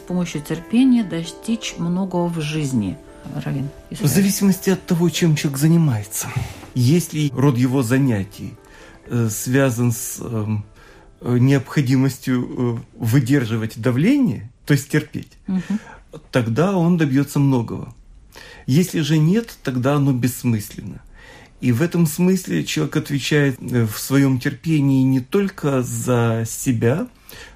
Помощью 0.07 0.43
терпения 0.43 1.05
достичь 1.05 1.75
многого 1.79 2.29
в 2.29 2.41
жизни? 2.41 2.97
Равин. 3.35 3.69
В 3.91 4.07
зависимости 4.07 4.71
от 4.71 4.85
того, 4.87 5.11
чем 5.11 5.37
человек 5.37 5.59
занимается. 5.59 6.29
Если 6.75 7.31
род 7.35 7.59
его 7.59 7.83
занятий 7.83 8.55
э, 9.07 9.29
связан 9.31 9.93
с 9.93 10.19
эм, 10.21 10.65
э, 11.21 11.39
необходимостью 11.39 12.45
э, 12.45 13.03
выдерживать 13.03 13.81
давление, 13.81 14.51
то 14.65 14.73
есть 14.73 14.89
терпеть, 14.89 15.33
угу. 15.49 15.79
тогда 16.31 16.77
он 16.77 16.97
добьется 16.97 17.39
многого. 17.39 17.95
Если 18.67 19.01
же 19.01 19.19
нет, 19.19 19.57
тогда 19.63 19.95
оно 19.95 20.13
бессмысленно. 20.13 21.03
И 21.61 21.73
в 21.73 21.81
этом 21.83 22.07
смысле 22.07 22.65
человек 22.65 22.97
отвечает 22.97 23.59
в 23.61 23.97
своем 23.97 24.39
терпении 24.39 25.03
не 25.03 25.21
только 25.21 25.83
за 25.83 26.45
себя, 26.47 27.09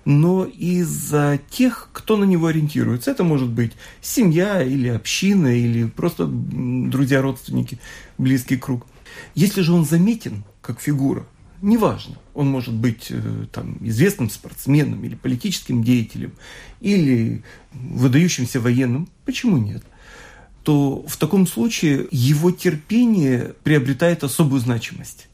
но 0.04 0.44
и 0.44 0.82
за 0.82 1.40
тех, 1.50 1.88
кто 1.92 2.16
на 2.16 2.24
него 2.24 2.46
ориентируется. 2.48 3.10
Это 3.10 3.24
может 3.24 3.48
быть 3.48 3.72
семья 4.00 4.62
или 4.62 4.88
община, 4.88 5.48
или 5.48 5.86
просто 5.86 6.26
друзья, 6.26 7.22
родственники, 7.22 7.78
близкий 8.18 8.56
круг. 8.56 8.86
Если 9.34 9.62
же 9.62 9.72
он 9.72 9.84
заметен 9.84 10.44
как 10.60 10.80
фигура, 10.80 11.26
неважно, 11.62 12.16
он 12.34 12.48
может 12.48 12.74
быть 12.74 13.08
э, 13.10 13.46
там, 13.52 13.76
известным 13.80 14.30
спортсменом 14.30 15.04
или 15.04 15.14
политическим 15.14 15.84
деятелем, 15.84 16.32
или 16.80 17.42
выдающимся 17.72 18.60
военным, 18.60 19.08
почему 19.24 19.58
нет? 19.58 19.84
то 20.62 21.04
в 21.06 21.16
таком 21.16 21.46
случае 21.46 22.06
его 22.10 22.50
терпение 22.50 23.54
приобретает 23.64 24.24
особую 24.24 24.60
значимость. 24.60 25.28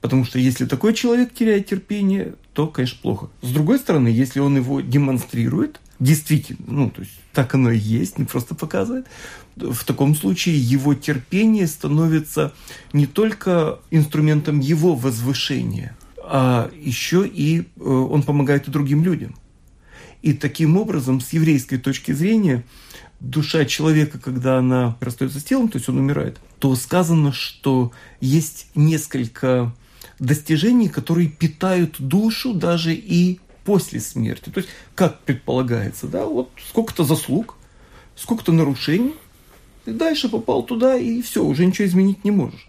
Потому 0.00 0.24
что 0.24 0.38
если 0.38 0.66
такой 0.66 0.94
человек 0.94 1.32
теряет 1.34 1.66
терпение, 1.66 2.34
то, 2.52 2.66
конечно, 2.66 2.98
плохо. 3.00 3.30
С 3.40 3.50
другой 3.50 3.78
стороны, 3.78 4.08
если 4.08 4.40
он 4.40 4.56
его 4.56 4.80
демонстрирует, 4.80 5.80
действительно, 5.98 6.64
ну, 6.66 6.90
то 6.90 7.02
есть 7.02 7.12
так 7.32 7.54
оно 7.54 7.70
и 7.70 7.78
есть, 7.78 8.18
не 8.18 8.24
просто 8.24 8.54
показывает, 8.54 9.06
в 9.56 9.84
таком 9.84 10.14
случае 10.14 10.58
его 10.58 10.94
терпение 10.94 11.66
становится 11.66 12.52
не 12.92 13.06
только 13.06 13.78
инструментом 13.90 14.60
его 14.60 14.94
возвышения, 14.94 15.96
а 16.22 16.70
еще 16.78 17.26
и 17.26 17.60
э, 17.60 17.82
он 17.82 18.22
помогает 18.22 18.68
и 18.68 18.70
другим 18.70 19.02
людям. 19.02 19.36
И 20.20 20.34
таким 20.34 20.76
образом, 20.76 21.20
с 21.20 21.32
еврейской 21.32 21.78
точки 21.78 22.12
зрения, 22.12 22.64
душа 23.20 23.64
человека, 23.64 24.18
когда 24.18 24.58
она 24.58 24.96
расстается 25.00 25.40
с 25.40 25.44
телом, 25.44 25.68
то 25.68 25.78
есть 25.78 25.88
он 25.88 25.98
умирает, 25.98 26.38
то 26.58 26.74
сказано, 26.76 27.32
что 27.32 27.92
есть 28.20 28.68
несколько 28.74 29.74
достижений, 30.18 30.88
которые 30.88 31.28
питают 31.28 31.96
душу 32.00 32.54
даже 32.54 32.94
и 32.94 33.40
после 33.64 34.00
смерти. 34.00 34.50
То 34.50 34.58
есть, 34.58 34.70
как 34.94 35.20
предполагается, 35.20 36.06
да, 36.06 36.26
вот 36.26 36.50
сколько-то 36.68 37.04
заслуг, 37.04 37.56
сколько-то 38.16 38.52
нарушений, 38.52 39.14
и 39.86 39.90
дальше 39.90 40.28
попал 40.28 40.62
туда, 40.62 40.96
и 40.96 41.22
все, 41.22 41.44
уже 41.44 41.66
ничего 41.66 41.86
изменить 41.86 42.24
не 42.24 42.30
можешь. 42.30 42.68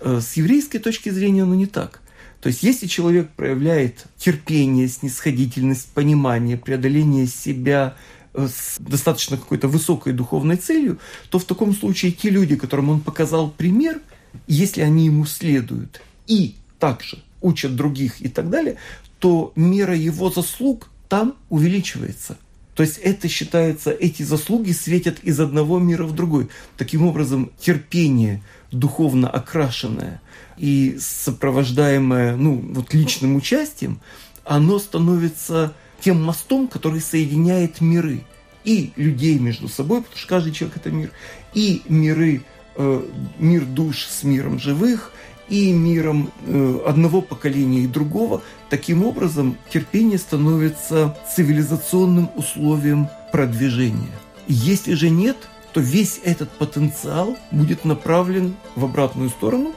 Э, 0.00 0.20
с 0.20 0.34
еврейской 0.34 0.78
точки 0.78 1.10
зрения 1.10 1.42
оно 1.42 1.54
не 1.54 1.66
так. 1.66 2.00
То 2.40 2.48
есть, 2.48 2.62
если 2.62 2.86
человек 2.86 3.30
проявляет 3.30 4.06
терпение, 4.18 4.88
снисходительность, 4.88 5.88
понимание, 5.92 6.56
преодоление 6.56 7.26
себя 7.26 7.96
э, 8.34 8.48
с 8.48 8.76
достаточно 8.78 9.36
какой-то 9.36 9.68
высокой 9.68 10.12
духовной 10.12 10.56
целью, 10.56 10.98
то 11.30 11.38
в 11.38 11.44
таком 11.44 11.74
случае 11.74 12.12
те 12.12 12.30
люди, 12.30 12.56
которым 12.56 12.90
он 12.90 13.00
показал 13.00 13.50
пример, 13.50 14.00
если 14.46 14.82
они 14.82 15.06
ему 15.06 15.24
следуют 15.24 16.02
и 16.26 16.56
также 16.78 17.18
учат 17.40 17.76
других 17.76 18.20
и 18.20 18.28
так 18.28 18.50
далее, 18.50 18.76
то 19.18 19.52
мера 19.56 19.94
его 19.94 20.30
заслуг 20.30 20.88
там 21.08 21.36
увеличивается. 21.48 22.36
То 22.74 22.82
есть 22.82 22.98
это 22.98 23.26
считается, 23.28 23.90
эти 23.90 24.22
заслуги 24.22 24.72
светят 24.72 25.20
из 25.20 25.40
одного 25.40 25.78
мира 25.78 26.04
в 26.04 26.14
другой. 26.14 26.48
Таким 26.76 27.06
образом, 27.06 27.50
терпение, 27.58 28.42
духовно 28.70 29.30
окрашенное 29.30 30.20
и 30.58 30.98
сопровождаемое 31.00 32.36
ну, 32.36 32.62
вот 32.74 32.92
личным 32.92 33.36
участием, 33.36 34.00
оно 34.44 34.78
становится 34.78 35.72
тем 36.00 36.22
мостом, 36.22 36.68
который 36.68 37.00
соединяет 37.00 37.80
миры. 37.80 38.24
И 38.64 38.92
людей 38.96 39.38
между 39.38 39.68
собой, 39.68 40.02
потому 40.02 40.18
что 40.18 40.28
каждый 40.28 40.52
человек– 40.52 40.76
это 40.78 40.90
мир, 40.90 41.12
и 41.54 41.82
миры, 41.88 42.42
э, 42.74 43.02
мир 43.38 43.64
душ 43.64 44.04
с 44.04 44.22
миром 44.24 44.58
живых, 44.58 45.12
и 45.48 45.72
миром 45.72 46.30
э, 46.46 46.78
одного 46.86 47.20
поколения 47.20 47.80
и 47.80 47.86
другого. 47.86 48.42
Таким 48.68 49.04
образом, 49.04 49.56
терпение 49.70 50.18
становится 50.18 51.16
цивилизационным 51.34 52.30
условием 52.36 53.08
продвижения. 53.32 54.10
Если 54.48 54.94
же 54.94 55.10
нет, 55.10 55.36
то 55.72 55.80
весь 55.80 56.20
этот 56.24 56.50
потенциал 56.50 57.36
будет 57.50 57.84
направлен 57.84 58.56
в 58.74 58.84
обратную 58.84 59.30
сторону. 59.30 59.72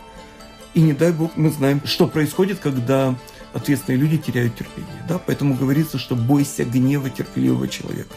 И 0.74 0.82
не 0.82 0.94
дай 0.94 1.12
бог 1.12 1.32
мы 1.36 1.50
знаем, 1.50 1.82
что 1.86 2.08
происходит, 2.08 2.60
когда 2.60 3.16
ответственные 3.54 4.00
люди 4.00 4.18
теряют 4.18 4.56
терпение. 4.56 5.04
Да? 5.08 5.20
Поэтому 5.20 5.56
говорится, 5.56 5.98
что 5.98 6.16
бойся 6.16 6.64
гнева 6.64 7.10
терпеливого 7.10 7.68
человека. 7.68 8.16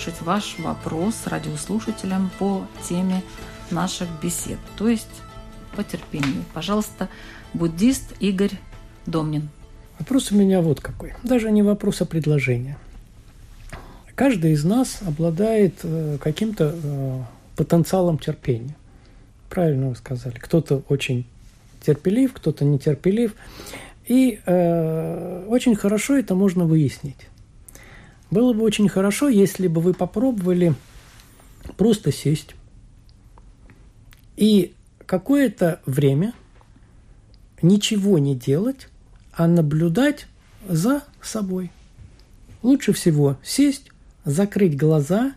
Услышать 0.00 0.22
ваш 0.22 0.58
вопрос 0.58 1.26
радиослушателям 1.26 2.30
по 2.38 2.66
теме 2.88 3.22
наших 3.70 4.08
бесед, 4.22 4.58
то 4.78 4.88
есть 4.88 5.08
по 5.76 5.84
терпению. 5.84 6.42
Пожалуйста, 6.54 7.10
буддист 7.52 8.14
Игорь 8.18 8.52
Домнин. 9.04 9.50
Вопрос 9.98 10.32
у 10.32 10.36
меня 10.36 10.62
вот 10.62 10.80
какой. 10.80 11.12
Даже 11.22 11.50
не 11.50 11.62
вопрос, 11.62 12.00
а 12.00 12.06
предложение. 12.06 12.78
Каждый 14.14 14.52
из 14.52 14.64
нас 14.64 15.00
обладает 15.06 15.74
э, 15.82 16.16
каким-то 16.18 16.74
э, 16.82 17.20
потенциалом 17.56 18.18
терпения. 18.18 18.76
Правильно 19.50 19.90
вы 19.90 19.96
сказали. 19.96 20.38
Кто-то 20.38 20.82
очень 20.88 21.26
терпелив, 21.84 22.32
кто-то 22.32 22.64
нетерпелив. 22.64 23.34
И 24.06 24.40
э, 24.46 25.44
очень 25.46 25.76
хорошо 25.76 26.16
это 26.16 26.34
можно 26.34 26.64
выяснить. 26.64 27.28
Было 28.30 28.52
бы 28.52 28.62
очень 28.62 28.88
хорошо, 28.88 29.28
если 29.28 29.66
бы 29.66 29.80
вы 29.80 29.92
попробовали 29.92 30.74
просто 31.76 32.12
сесть 32.12 32.54
и 34.36 34.72
какое-то 35.04 35.80
время 35.84 36.32
ничего 37.60 38.18
не 38.18 38.36
делать, 38.36 38.88
а 39.32 39.46
наблюдать 39.46 40.26
за 40.68 41.02
собой. 41.20 41.70
Лучше 42.62 42.92
всего 42.92 43.36
сесть, 43.42 43.90
закрыть 44.24 44.76
глаза 44.76 45.34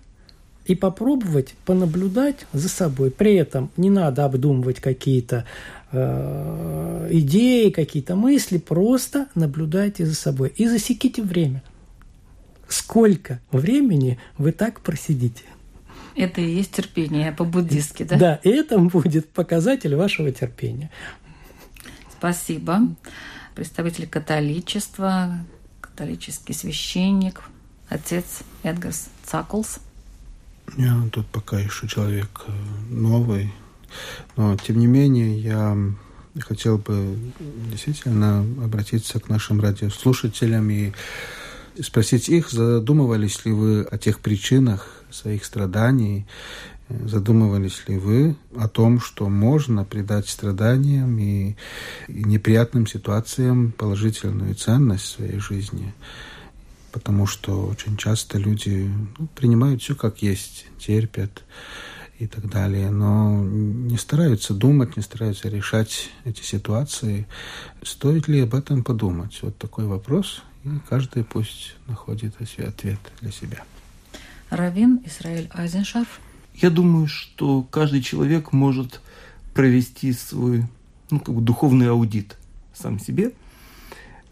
и 0.66 0.76
попробовать 0.76 1.56
понаблюдать 1.66 2.46
за 2.54 2.70
собой. 2.70 3.12
При 3.12 3.36
этом 3.36 3.72
не 3.76 3.90
надо 3.90 4.24
обдумывать 4.24 4.80
какие-то 4.80 5.46
э, 5.92 7.08
идеи, 7.12 7.72
какие-то 7.72 8.16
мысли, 8.16 8.58
просто 8.58 9.28
наблюдайте 9.36 10.06
за 10.06 10.16
собой 10.16 10.54
и 10.56 10.68
засеките 10.68 11.24
время– 11.24 11.64
сколько 12.68 13.40
времени 13.52 14.20
вы 14.38 14.52
так 14.52 14.82
просидите. 14.82 15.44
Это 16.16 16.42
и 16.42 16.56
есть 16.56 16.72
терпение 16.72 17.32
по-буддистски, 17.32 18.04
да? 18.04 18.18
Да, 18.18 18.40
и 18.44 18.50
это 18.50 18.78
будет 18.78 19.30
показатель 19.30 19.96
вашего 19.96 20.32
терпения. 20.32 20.92
Спасибо. 22.18 22.82
Представитель 23.56 24.08
католичества, 24.08 25.40
католический 25.82 26.54
священник, 26.54 27.42
отец 27.90 28.42
Эдгарс 28.64 29.10
Цаклс. 29.26 29.80
Я 30.78 31.02
тут 31.12 31.28
пока 31.28 31.60
еще 31.60 31.88
человек 31.88 32.42
э, 32.48 32.52
новый, 32.90 33.52
но 34.38 34.56
тем 34.58 34.80
не 34.80 34.88
менее 34.88 35.38
я 35.38 35.78
хотел 36.40 36.78
бы 36.78 37.18
действительно 37.70 38.40
обратиться 38.64 39.20
к 39.20 39.30
нашим 39.30 39.62
радиослушателям 39.62 40.70
и 40.70 40.94
спросить 41.82 42.30
их, 42.30 42.52
задумывались 42.52 43.46
ли 43.46 43.52
вы 43.52 43.82
о 43.84 43.98
тех 43.98 44.20
причинах 44.20 45.04
своих 45.10 45.46
страданий, 45.46 46.26
задумывались 46.90 47.88
ли 47.88 47.98
вы 47.98 48.36
о 48.56 48.68
том, 48.68 49.00
что 49.00 49.30
можно 49.30 49.84
придать 49.86 50.28
страданиям 50.28 51.18
и, 51.18 51.56
неприятным 52.08 52.88
ситуациям 52.88 53.72
положительную 53.72 54.56
ценность 54.56 55.06
своей 55.06 55.40
жизни, 55.40 55.94
потому 56.92 57.26
что 57.26 57.66
очень 57.66 57.98
часто 57.98 58.38
люди 58.38 58.90
ну, 59.18 59.28
принимают 59.36 59.82
все 59.82 59.96
как 59.96 60.22
есть, 60.22 60.66
терпят 60.78 61.44
и 62.20 62.28
так 62.28 62.50
далее, 62.50 62.92
но 62.92 63.44
не 63.44 63.98
стараются 63.98 64.54
думать, 64.54 64.96
не 64.96 65.04
стараются 65.04 65.50
решать 65.50 66.10
эти 66.26 66.44
ситуации. 66.44 67.28
Стоит 67.82 68.28
ли 68.28 68.42
об 68.42 68.54
этом 68.54 68.84
подумать? 68.84 69.40
Вот 69.42 69.58
такой 69.58 69.86
вопрос 69.86 70.44
и 70.64 70.70
каждый 70.90 71.24
пусть 71.24 71.76
находит 71.88 72.36
ответ 72.60 73.00
для 73.22 73.32
себя. 73.32 73.64
Равин 74.50 75.02
Исраиль 75.06 75.50
Айзеншарф. 75.54 76.20
Я 76.56 76.70
думаю, 76.70 77.08
что 77.08 77.64
каждый 77.64 78.02
человек 78.02 78.52
может 78.54 79.02
провести 79.54 80.14
свой 80.14 80.66
ну, 81.10 81.20
как 81.20 81.34
бы 81.36 81.42
духовный 81.42 81.90
аудит 81.90 82.38
сам 82.74 83.00
себе 83.00 83.34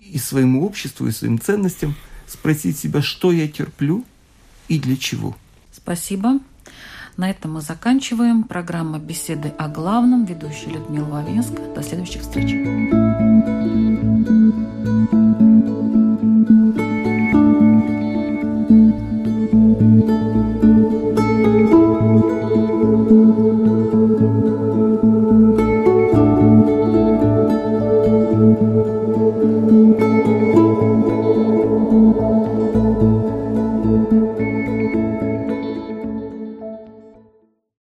и 0.01 0.17
своему 0.17 0.65
обществу, 0.65 1.07
и 1.07 1.11
своим 1.11 1.39
ценностям, 1.39 1.95
спросить 2.27 2.77
себя, 2.77 3.01
что 3.01 3.31
я 3.31 3.47
терплю 3.47 4.05
и 4.67 4.79
для 4.79 4.97
чего. 4.97 5.35
Спасибо. 5.71 6.39
На 7.17 7.29
этом 7.29 7.53
мы 7.53 7.61
заканчиваем. 7.61 8.43
Программа 8.43 8.99
«Беседы 8.99 9.49
о 9.49 9.67
главном». 9.67 10.25
Ведущая 10.25 10.71
Людмила 10.71 11.05
Вавинска. 11.05 11.61
До 11.75 11.83
следующих 11.83 12.21
встреч. 12.21 12.51